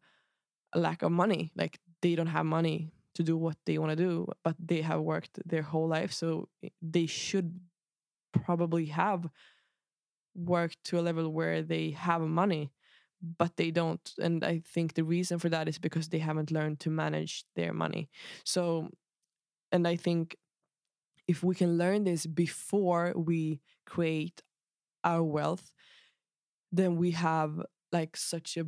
a 0.75 0.79
lack 0.79 1.03
of 1.03 1.13
money 1.13 1.53
like 1.57 1.79
they 2.03 2.15
don't 2.15 2.27
have 2.29 2.47
money 2.47 2.93
to 3.15 3.23
do 3.23 3.37
what 3.37 3.57
they 3.67 3.79
want 3.79 3.91
to 3.91 3.97
do 3.97 4.27
but 4.45 4.57
they 4.59 4.81
have 4.83 5.01
worked 5.01 5.39
their 5.47 5.63
whole 5.63 5.89
life 5.89 6.13
so 6.13 6.49
eh, 6.65 6.69
they 6.83 7.07
should 7.07 7.61
probably 8.33 8.87
have 8.87 9.27
worked 10.35 10.83
to 10.85 10.99
a 10.99 11.03
level 11.03 11.31
where 11.31 11.63
they 11.63 11.91
have 11.91 12.23
money 12.23 12.73
but 13.39 13.57
they 13.57 13.71
don't 13.71 14.13
and 14.21 14.43
i 14.45 14.61
think 14.67 14.95
the 14.95 15.05
reason 15.05 15.39
for 15.39 15.49
that 15.49 15.69
is 15.69 15.79
because 15.79 16.09
they 16.09 16.19
haven't 16.19 16.51
learned 16.51 16.81
to 16.81 16.91
manage 16.91 17.45
their 17.55 17.73
money. 17.73 18.11
So 18.45 18.89
and 19.73 19.87
i 19.89 19.97
think 19.97 20.37
if 21.33 21.43
we 21.43 21.55
can 21.55 21.79
learn 21.79 22.05
this 22.05 22.27
before 22.27 23.13
we 23.17 23.61
create 23.87 24.39
our 25.05 25.23
wealth 25.23 25.73
then 26.71 26.97
we 26.97 27.11
have 27.13 27.51
like 27.93 28.17
such 28.17 28.57
a 28.57 28.65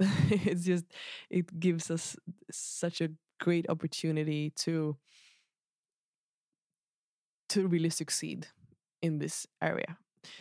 it's 0.30 0.64
just 0.64 0.86
it 1.28 1.60
gives 1.60 1.90
us 1.90 2.16
such 2.50 3.00
a 3.00 3.10
great 3.38 3.66
opportunity 3.68 4.50
to 4.56 4.96
to 7.50 7.66
really 7.66 7.90
succeed 7.90 8.46
in 9.02 9.18
this 9.18 9.46
area. 9.60 9.98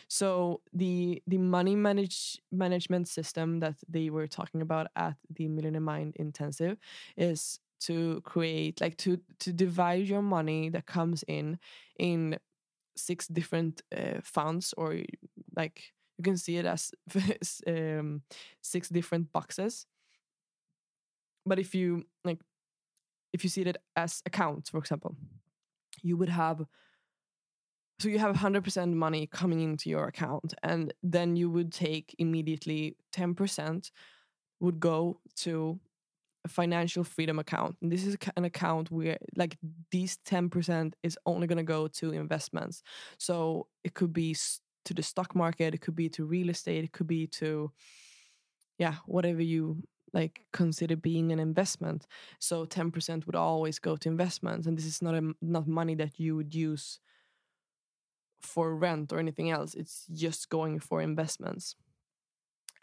So 0.07 0.61
the 0.73 1.21
the 1.27 1.37
money 1.37 1.75
manage 1.75 2.39
management 2.51 3.07
system 3.07 3.59
that 3.59 3.75
they 3.87 4.09
were 4.09 4.27
talking 4.27 4.61
about 4.61 4.87
at 4.95 5.15
the 5.29 5.47
Millionaire 5.47 5.81
Mind 5.81 6.15
Intensive 6.17 6.77
is 7.17 7.59
to 7.81 8.21
create 8.21 8.81
like 8.81 8.97
to 8.97 9.19
to 9.39 9.53
divide 9.53 10.05
your 10.05 10.21
money 10.21 10.69
that 10.69 10.85
comes 10.85 11.23
in 11.27 11.59
in 11.97 12.37
six 12.95 13.27
different 13.27 13.81
uh, 13.95 14.19
funds 14.23 14.73
or 14.77 14.95
like 15.55 15.93
you 16.17 16.23
can 16.23 16.37
see 16.37 16.57
it 16.57 16.65
as 16.65 16.91
um, 17.67 18.21
six 18.61 18.89
different 18.89 19.31
boxes. 19.31 19.85
But 21.45 21.59
if 21.59 21.73
you 21.73 22.03
like 22.25 22.39
if 23.33 23.43
you 23.43 23.49
see 23.49 23.61
it 23.61 23.77
as 23.95 24.21
accounts 24.25 24.69
for 24.69 24.79
example 24.79 25.15
you 26.01 26.17
would 26.17 26.29
have 26.29 26.65
so 27.99 28.07
you 28.07 28.17
have 28.17 28.33
100% 28.33 28.93
money 28.93 29.27
coming 29.27 29.59
into 29.59 29.89
your 29.89 30.05
account 30.05 30.53
and 30.63 30.93
then 31.03 31.35
you 31.35 31.49
would 31.49 31.73
take 31.73 32.15
immediately 32.17 32.95
10% 33.11 33.91
would 34.61 34.79
go 34.79 35.19
to 35.35 35.79
financial 36.49 37.03
freedom 37.03 37.39
account 37.39 37.75
and 37.81 37.91
this 37.91 38.05
is 38.05 38.17
an 38.35 38.45
account 38.45 38.91
where 38.91 39.17
like 39.35 39.57
these 39.91 40.17
10% 40.25 40.93
is 41.03 41.17
only 41.25 41.47
going 41.47 41.57
to 41.57 41.63
go 41.63 41.87
to 41.87 42.11
investments 42.11 42.83
so 43.17 43.67
it 43.83 43.93
could 43.93 44.13
be 44.13 44.35
to 44.85 44.93
the 44.93 45.03
stock 45.03 45.35
market 45.35 45.73
it 45.73 45.81
could 45.81 45.95
be 45.95 46.09
to 46.09 46.25
real 46.25 46.49
estate 46.49 46.83
it 46.83 46.91
could 46.91 47.07
be 47.07 47.27
to 47.27 47.71
yeah 48.77 48.95
whatever 49.05 49.41
you 49.41 49.81
like 50.11 50.41
consider 50.51 50.95
being 50.95 51.31
an 51.31 51.39
investment 51.39 52.07
so 52.39 52.65
10% 52.65 53.25
would 53.27 53.35
always 53.35 53.77
go 53.77 53.95
to 53.95 54.09
investments 54.09 54.65
and 54.65 54.77
this 54.77 54.85
is 54.85 55.01
not 55.01 55.13
a, 55.13 55.33
not 55.41 55.67
money 55.67 55.93
that 55.95 56.19
you 56.19 56.35
would 56.35 56.55
use 56.55 56.99
for 58.41 58.75
rent 58.75 59.11
or 59.11 59.19
anything 59.19 59.49
else. 59.51 59.73
It's 59.75 60.05
just 60.13 60.49
going 60.49 60.79
for 60.79 61.01
investments. 61.01 61.75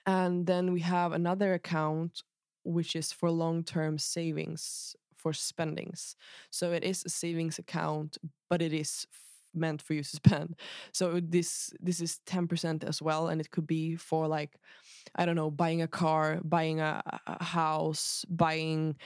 And 0.07 0.47
then 0.47 0.73
we 0.73 0.81
have 0.81 1.13
another 1.13 1.55
account 1.55 2.23
which 2.67 2.97
is 2.97 3.13
for 3.13 3.31
long 3.31 3.63
term 3.63 3.99
savings 3.99 4.97
for 5.17 5.33
spendings. 5.33 6.17
So 6.51 6.73
it 6.73 6.85
is 6.85 7.03
a 7.05 7.09
savings 7.09 7.59
account, 7.59 8.19
but 8.51 8.63
it 8.63 8.73
is 8.73 9.07
meant 9.55 9.81
for 9.83 9.95
you 9.95 10.03
to 10.03 10.17
spend. 10.23 10.57
So 10.93 11.21
this 11.21 11.73
this 11.81 12.01
is 12.01 12.21
10% 12.27 12.85
as 12.85 13.01
well 13.01 13.29
and 13.29 13.41
it 13.41 13.51
could 13.51 13.67
be 13.67 13.97
for 13.97 14.29
like 14.29 14.59
I 15.15 15.25
don't 15.25 15.37
know, 15.37 15.51
buying 15.51 15.83
a 15.83 15.89
car, 15.89 16.41
buying 16.45 16.81
a, 16.81 17.03
a 17.27 17.43
house, 17.45 18.25
buying 18.29 18.97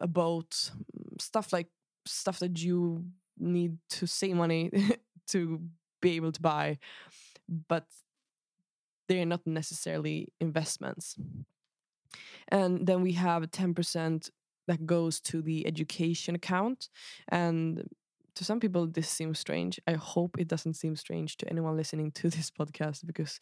a 0.00 0.06
boat, 0.06 0.70
mm, 0.96 1.20
stuff 1.20 1.52
like 1.52 1.68
stuff 2.06 2.38
that 2.38 2.62
you 2.62 3.04
need 3.38 3.78
to 3.90 4.06
save 4.06 4.36
money 4.36 4.70
to 5.28 5.60
be 6.00 6.16
able 6.16 6.32
to 6.32 6.40
buy, 6.40 6.78
but 7.68 7.86
they're 9.08 9.26
not 9.26 9.46
necessarily 9.46 10.28
investments. 10.40 11.16
And 12.48 12.86
then 12.86 13.02
we 13.02 13.12
have 13.12 13.50
10% 13.50 14.30
that 14.66 14.86
goes 14.86 15.20
to 15.20 15.42
the 15.42 15.66
education 15.66 16.34
account. 16.34 16.88
And 17.28 17.88
to 18.36 18.44
some 18.44 18.60
people, 18.60 18.86
this 18.86 19.08
seems 19.08 19.38
strange. 19.38 19.80
I 19.86 19.94
hope 19.94 20.36
it 20.38 20.48
doesn't 20.48 20.74
seem 20.74 20.96
strange 20.96 21.36
to 21.38 21.48
anyone 21.48 21.76
listening 21.76 22.10
to 22.12 22.28
this 22.34 22.50
podcast 22.50 23.06
because 23.06 23.38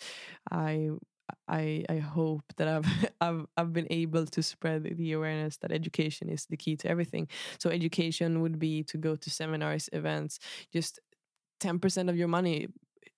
I 0.51 0.91
I 1.49 1.85
I 1.89 1.99
hope 1.99 2.43
that 2.57 2.69
I've 2.69 2.87
I've 3.21 3.47
I've 3.57 3.73
been 3.73 3.87
able 3.91 4.27
to 4.27 4.43
spread 4.43 4.83
the 4.85 5.13
awareness 5.13 5.57
that 5.59 5.73
education 5.73 6.29
is 6.29 6.47
the 6.47 6.57
key 6.57 6.77
to 6.77 6.89
everything. 6.89 7.29
So 7.59 7.71
education 7.71 8.41
would 8.43 8.59
be 8.59 8.83
to 8.85 8.99
go 8.99 9.17
to 9.17 9.31
seminars, 9.31 9.89
events, 9.93 10.39
just 10.73 11.01
10% 11.61 12.11
of 12.11 12.17
your 12.17 12.29
money 12.29 12.69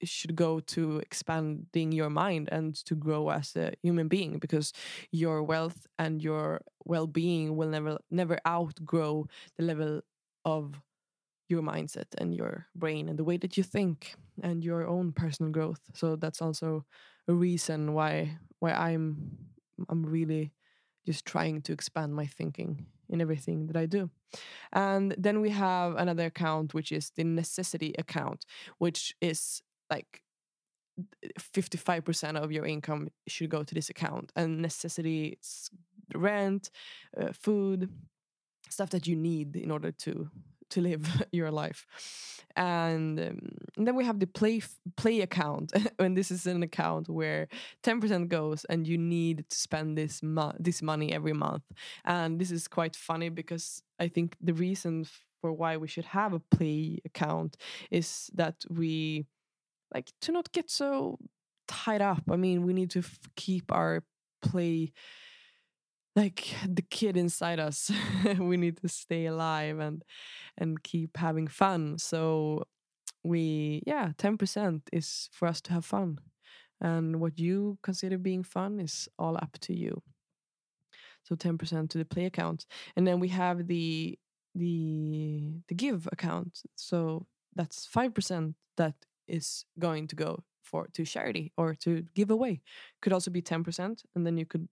should 0.02 0.35
go 0.35 0.61
to 0.61 0.98
expanding 0.98 1.92
your 1.92 2.11
mind 2.11 2.48
and 2.52 2.74
to 2.74 2.94
grow 2.94 3.30
as 3.30 3.54
a 3.57 3.72
human 3.83 4.09
being 4.09 4.38
because 4.38 4.72
your 5.11 5.42
wealth 5.42 5.87
and 5.98 6.22
your 6.22 6.61
well-being 6.85 7.57
will 7.57 7.68
never 7.68 7.98
never 8.11 8.38
outgrow 8.46 9.26
the 9.57 9.64
level 9.64 10.00
of 10.44 10.74
your 11.48 11.62
mindset 11.62 12.07
and 12.18 12.35
your 12.35 12.66
brain 12.74 13.09
and 13.09 13.18
the 13.18 13.24
way 13.24 13.37
that 13.37 13.57
you 13.57 13.62
think 13.62 14.14
and 14.42 14.64
your 14.64 14.87
own 14.87 15.12
personal 15.12 15.52
growth 15.52 15.80
so 15.94 16.16
that's 16.16 16.42
also 16.42 16.85
a 17.28 17.35
reason 17.35 17.92
why 17.92 18.37
why 18.59 18.72
i'm 18.72 19.30
i'm 19.88 20.04
really 20.04 20.52
just 21.07 21.24
trying 21.24 21.61
to 21.62 21.72
expand 21.72 22.14
my 22.14 22.26
thinking 22.26 22.87
in 23.09 23.20
everything 23.20 23.66
that 23.66 23.76
I 23.76 23.87
do. 23.87 24.11
And 24.72 25.14
then 25.18 25.40
we 25.40 25.50
have 25.50 25.96
another 25.96 26.26
account, 26.26 26.74
which 26.74 26.90
is 26.90 27.12
the 27.14 27.24
necessity 27.24 27.94
account, 27.98 28.44
which 28.78 29.14
is 29.20 29.62
like 29.90 30.23
55% 31.38 32.37
of 32.37 32.53
your 32.53 32.66
income 32.66 33.09
should 33.27 33.51
go 33.51 33.62
to 33.62 33.75
this 33.75 33.90
account. 33.90 34.33
And 34.37 34.62
necessity, 34.62 35.29
it's 35.29 35.70
rent, 36.14 36.70
uh, 37.20 37.33
food, 37.33 37.90
stuff 38.68 38.90
that 38.90 39.07
you 39.07 39.16
need 39.16 39.57
in 39.57 39.70
order 39.70 39.90
to 39.90 40.31
to 40.70 40.81
live 40.81 41.23
your 41.33 41.51
life. 41.51 41.87
And, 42.57 43.18
um, 43.18 43.38
and, 43.77 43.87
then 43.87 43.97
we 43.97 44.05
have 44.05 44.20
the 44.20 44.27
play 44.27 44.62
play 44.97 45.20
account, 45.20 45.73
and 45.99 46.16
this 46.16 46.31
is 46.31 46.47
an 46.47 46.62
account 46.62 47.09
where 47.09 47.49
ten 47.83 48.01
percent 48.01 48.29
goes, 48.29 48.64
and 48.66 48.87
you 48.87 48.97
need 48.97 49.44
to 49.51 49.57
spend 49.57 49.99
this 49.99 50.23
mo- 50.23 50.55
this 50.59 50.81
money 50.81 51.12
every 51.12 51.33
month. 51.33 51.64
And 52.05 52.38
this 52.40 52.51
is 52.51 52.68
quite 52.68 52.97
funny 52.97 53.29
because 53.29 53.83
I 53.99 54.09
think 54.09 54.37
the 54.40 54.55
reason 54.55 55.07
for 55.40 55.53
why 55.53 55.77
we 55.77 55.88
should 55.88 56.07
have 56.07 56.33
a 56.33 56.40
play 56.40 57.01
account 57.05 57.57
is 57.90 58.31
that 58.35 58.64
we 58.70 59.27
like 59.94 60.12
to 60.22 60.33
not 60.33 60.52
get 60.52 60.70
so 60.70 61.18
tied 61.68 62.02
up. 62.02 62.22
I 62.30 62.37
mean, 62.37 62.66
we 62.66 62.72
need 62.72 62.90
to 62.90 63.00
f- 63.00 63.18
keep 63.37 63.72
our 63.72 64.04
play 64.42 64.92
like 66.16 66.54
the 66.68 66.83
kid 66.83 67.16
inside 67.16 67.59
us. 67.59 67.90
We 68.38 68.57
need 68.57 68.78
to 68.78 68.88
stay 68.88 69.26
alive 69.26 69.78
and 69.78 70.02
and 70.59 70.83
keep 70.83 71.16
having 71.16 71.48
fun. 71.48 71.98
So 71.98 72.64
we 73.24 73.83
yeah 73.87 74.12
10% 74.18 74.83
is 74.92 75.28
for 75.33 75.48
us 75.48 75.61
to 75.62 75.72
have 75.72 75.85
fun. 75.85 76.18
And 76.80 77.20
what 77.20 77.38
you 77.38 77.78
consider 77.83 78.18
being 78.18 78.44
fun 78.44 78.80
is 78.80 79.09
all 79.18 79.37
up 79.37 79.59
to 79.62 79.74
you. 79.74 80.02
So 81.24 81.35
10% 81.37 81.88
to 81.90 81.98
the 81.98 82.04
play 82.04 82.26
account. 82.26 82.66
And 82.96 83.07
then 83.07 83.20
we 83.20 83.28
have 83.28 83.66
the 83.66 84.18
the 84.54 85.61
the 85.68 85.74
give 85.74 86.09
account. 86.12 86.62
So 86.76 87.26
that's 87.57 87.87
5% 87.87 88.54
that 88.76 88.94
is 89.27 89.65
going 89.79 90.07
to 90.09 90.17
go 90.17 90.43
for 90.63 90.89
to 90.93 91.05
charity 91.05 91.53
or 91.57 91.75
to 91.75 92.05
give 92.15 92.31
away 92.31 92.61
could 93.03 93.13
also 93.13 93.31
be 93.31 93.43
10% 93.43 94.03
and 94.15 94.27
then 94.27 94.37
you 94.37 94.47
could 94.47 94.69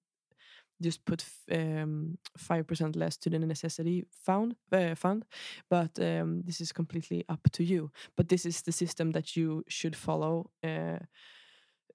just 0.83 1.05
put 1.05 1.25
um, 1.51 2.19
five 2.37 2.67
percent 2.67 2.97
less 2.97 3.17
to 3.17 3.31
the 3.31 3.39
necessity 3.39 4.05
fund 4.11 4.57
uh, 4.73 4.95
fund, 4.95 5.25
but 5.71 5.99
um, 5.99 6.43
this 6.45 6.61
is 6.61 6.73
completely 6.73 7.25
up 7.29 7.41
to 7.53 7.65
you. 7.65 7.91
But 8.17 8.29
this 8.29 8.45
is 8.45 8.63
the 8.63 8.73
system 8.73 9.13
that 9.13 9.37
you 9.37 9.65
should 9.69 9.97
follow 9.97 10.51
uh, 10.63 10.99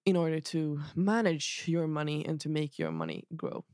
in 0.06 0.16
order 0.16 0.40
to 0.40 0.80
manage 0.96 1.66
your 1.68 1.88
money 1.88 2.26
and 2.26 2.40
to 2.42 2.50
make 2.50 2.80
your 2.80 2.92
money 2.92 3.26
grow. 3.36 3.66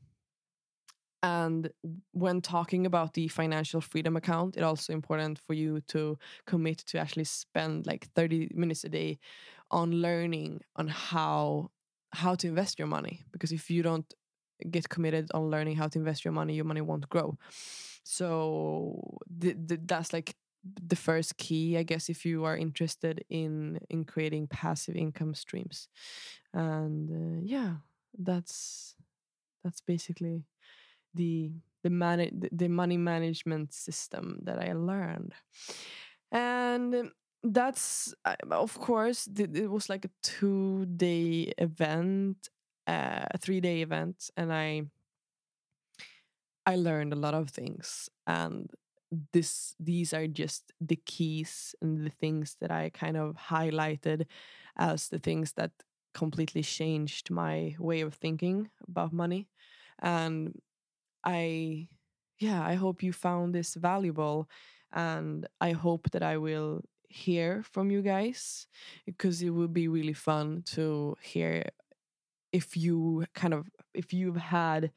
And 1.24 1.70
when 2.12 2.42
talking 2.42 2.86
about 2.86 3.14
the 3.14 3.28
financial 3.28 3.80
freedom 3.80 4.16
account, 4.16 4.56
it's 4.56 4.64
also 4.64 4.92
important 4.92 5.38
for 5.38 5.54
you 5.54 5.80
to 5.88 6.18
commit 6.46 6.78
to 6.88 6.98
actually 6.98 7.24
spend 7.24 7.86
like 7.86 8.08
30 8.14 8.50
minutes 8.54 8.84
a 8.84 8.90
day 8.90 9.18
on 9.70 9.92
learning 10.02 10.60
on 10.76 10.88
how 10.88 11.70
how 12.12 12.34
to 12.36 12.48
invest 12.48 12.78
your 12.78 12.88
money 12.88 13.22
because 13.32 13.52
if 13.52 13.70
you 13.70 13.82
don't 13.82 14.12
get 14.70 14.88
committed 14.88 15.30
on 15.34 15.50
learning 15.50 15.76
how 15.76 15.88
to 15.88 15.98
invest 15.98 16.24
your 16.24 16.32
money, 16.32 16.54
your 16.54 16.64
money 16.64 16.80
won't 16.80 17.08
grow. 17.08 17.36
So 18.04 19.18
th- 19.40 19.56
th- 19.68 19.80
that's 19.84 20.12
like 20.12 20.34
the 20.64 20.96
first 20.96 21.36
key, 21.36 21.76
I 21.78 21.82
guess, 21.84 22.08
if 22.08 22.24
you 22.26 22.44
are 22.44 22.56
interested 22.56 23.24
in 23.30 23.80
in 23.90 24.04
creating 24.04 24.48
passive 24.48 24.96
income 24.96 25.34
streams. 25.34 25.88
And 26.52 27.10
uh, 27.10 27.40
yeah, 27.44 27.76
that's 28.18 28.94
that's 29.64 29.80
basically 29.80 30.44
the 31.14 31.52
the 31.82 31.90
man 31.90 32.48
the 32.50 32.68
money 32.68 32.96
management 32.96 33.72
system 33.72 34.38
that 34.42 34.58
I 34.58 34.72
learned. 34.72 35.34
And 36.32 37.10
that's 37.44 38.14
of 38.50 38.78
course 38.80 39.28
it 39.36 39.70
was 39.70 39.90
like 39.90 40.06
a 40.06 40.10
two 40.22 40.86
day 40.86 41.52
event 41.58 42.48
uh, 42.86 43.24
a 43.30 43.38
three 43.38 43.60
day 43.60 43.82
event 43.82 44.30
and 44.36 44.50
i 44.52 44.82
i 46.66 46.74
learned 46.74 47.12
a 47.12 47.16
lot 47.16 47.34
of 47.34 47.50
things 47.50 48.08
and 48.26 48.70
this 49.32 49.74
these 49.78 50.12
are 50.14 50.26
just 50.26 50.72
the 50.80 50.96
keys 50.96 51.74
and 51.82 52.04
the 52.04 52.10
things 52.10 52.56
that 52.60 52.70
i 52.70 52.90
kind 52.90 53.16
of 53.16 53.36
highlighted 53.36 54.26
as 54.76 55.08
the 55.08 55.18
things 55.18 55.52
that 55.52 55.70
completely 56.14 56.62
changed 56.62 57.30
my 57.30 57.74
way 57.78 58.00
of 58.00 58.14
thinking 58.14 58.70
about 58.88 59.12
money 59.12 59.48
and 60.00 60.58
i 61.24 61.88
yeah 62.38 62.64
i 62.64 62.74
hope 62.74 63.02
you 63.02 63.12
found 63.12 63.54
this 63.54 63.74
valuable 63.74 64.48
and 64.92 65.46
i 65.60 65.72
hope 65.72 66.10
that 66.10 66.22
i 66.22 66.36
will 66.36 66.82
hear 67.08 67.62
from 67.62 67.90
you 67.90 68.02
guys 68.02 68.66
because 69.06 69.40
it 69.40 69.50
would 69.50 69.72
be 69.72 69.86
really 69.86 70.12
fun 70.12 70.62
to 70.66 71.16
hear 71.22 71.64
if 72.52 72.76
you 72.76 73.24
kind 73.34 73.54
of 73.54 73.68
if 73.94 74.12
you've 74.12 74.36
had 74.36 74.90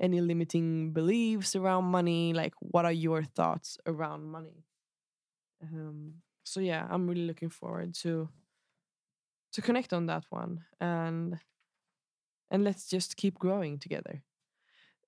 any 0.00 0.20
limiting 0.20 0.92
beliefs 0.92 1.54
around 1.54 1.84
money 1.84 2.32
like 2.32 2.54
what 2.60 2.84
are 2.84 2.92
your 2.92 3.22
thoughts 3.22 3.76
around 3.86 4.24
money? 4.24 4.64
Um, 5.62 6.14
so 6.44 6.60
yeah 6.60 6.86
i'm 6.90 7.06
really 7.06 7.26
looking 7.26 7.50
forward 7.50 7.94
to 7.94 8.28
to 9.52 9.62
connect 9.62 9.92
on 9.92 10.06
that 10.06 10.24
one 10.30 10.64
and 10.80 11.38
and 12.50 12.64
let's 12.64 12.88
just 12.88 13.16
keep 13.16 13.38
growing 13.38 13.78
together 13.78 14.22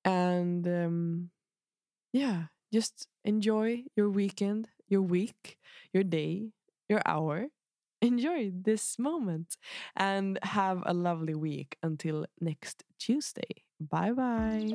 and 0.04 0.66
um, 0.66 1.30
yeah 2.12 2.44
just 2.72 3.06
enjoy 3.24 3.84
your 3.96 4.08
weekend 4.08 4.68
your 4.92 5.02
week, 5.02 5.56
your 5.92 6.04
day, 6.04 6.50
your 6.88 7.00
hour. 7.06 7.46
Enjoy 8.02 8.50
this 8.52 8.98
moment 8.98 9.56
and 9.96 10.38
have 10.42 10.82
a 10.84 10.92
lovely 10.92 11.34
week 11.34 11.76
until 11.82 12.26
next 12.40 12.84
Tuesday. 12.98 13.64
Bye 13.80 14.12
bye. 14.12 14.72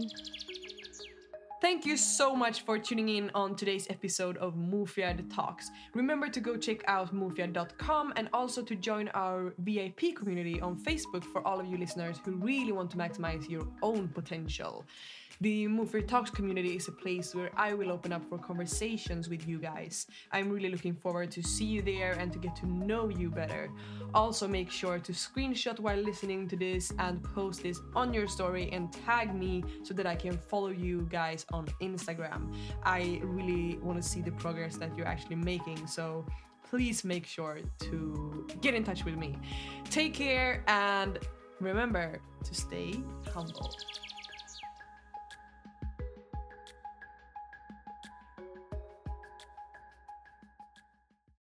Thank 1.60 1.88
you 1.88 1.98
so 1.98 2.36
much 2.36 2.62
for 2.62 2.78
tuning 2.78 3.10
in 3.10 3.32
on 3.34 3.56
today's 3.56 3.88
episode 3.90 4.38
of 4.38 4.54
Mufiad 4.54 5.34
Talks. 5.34 5.72
Remember 5.96 6.30
to 6.30 6.40
go 6.40 6.56
check 6.56 6.84
out 6.88 7.16
mufiad.com 7.16 8.14
and 8.16 8.30
also 8.32 8.62
to 8.62 8.76
join 8.76 9.08
our 9.16 9.56
VIP 9.58 10.16
community 10.16 10.62
on 10.62 10.78
Facebook 10.78 11.24
for 11.24 11.46
all 11.48 11.60
of 11.60 11.66
you 11.66 11.80
listeners 11.80 12.20
who 12.24 12.34
really 12.34 12.72
want 12.72 12.92
to 12.92 12.98
maximize 12.98 13.50
your 13.50 13.68
own 13.82 14.08
potential. 14.10 14.86
The 15.40 15.52
Your 15.52 16.02
Talks 16.02 16.32
community 16.32 16.78
is 16.78 16.88
a 16.88 16.92
place 16.92 17.36
where 17.36 17.52
I 17.56 17.76
will 17.76 17.92
open 17.92 18.12
up 18.12 18.28
for 18.28 18.40
conversations 18.40 19.30
with 19.30 19.48
you 19.48 19.60
guys. 19.60 20.08
I'm 20.32 20.50
really 20.50 20.70
looking 20.70 20.96
forward 20.96 21.30
to 21.32 21.44
see 21.44 21.66
you 21.66 21.84
there 21.84 22.14
and 22.14 22.34
to 22.34 22.40
get 22.40 22.56
to 22.56 22.66
know 22.66 23.10
you 23.10 23.30
better. 23.30 23.70
Also, 24.16 24.48
make 24.48 24.72
sure 24.72 24.98
to 24.98 25.12
screenshot 25.12 25.80
while 25.80 25.98
listening 25.98 26.48
to 26.48 26.56
this 26.56 26.92
and 26.98 27.24
post 27.24 27.62
this 27.62 27.80
on 27.96 28.16
your 28.16 28.28
story 28.28 28.72
and 28.72 28.92
tag 28.92 29.36
me 29.36 29.64
so 29.84 29.94
that 29.94 30.08
I 30.08 30.16
can 30.16 30.36
follow 30.36 30.70
you 30.70 31.08
guys 31.12 31.46
on 31.54 31.68
Instagram. 31.82 32.54
I 32.84 33.22
really 33.24 33.78
want 33.80 34.02
to 34.02 34.08
see 34.08 34.22
the 34.22 34.32
progress 34.32 34.78
that 34.78 34.96
you're 34.96 35.08
actually 35.08 35.38
making. 35.38 35.88
So 35.88 36.26
please 36.70 37.04
make 37.04 37.26
sure 37.26 37.60
to 37.80 38.48
get 38.62 38.74
in 38.74 38.84
touch 38.84 39.06
with 39.06 39.16
me. 39.16 39.38
Take 39.90 40.14
care 40.14 40.64
and 40.68 41.20
remember 41.60 42.20
to 42.44 42.56
stay 42.56 43.02
humble. 43.34 43.74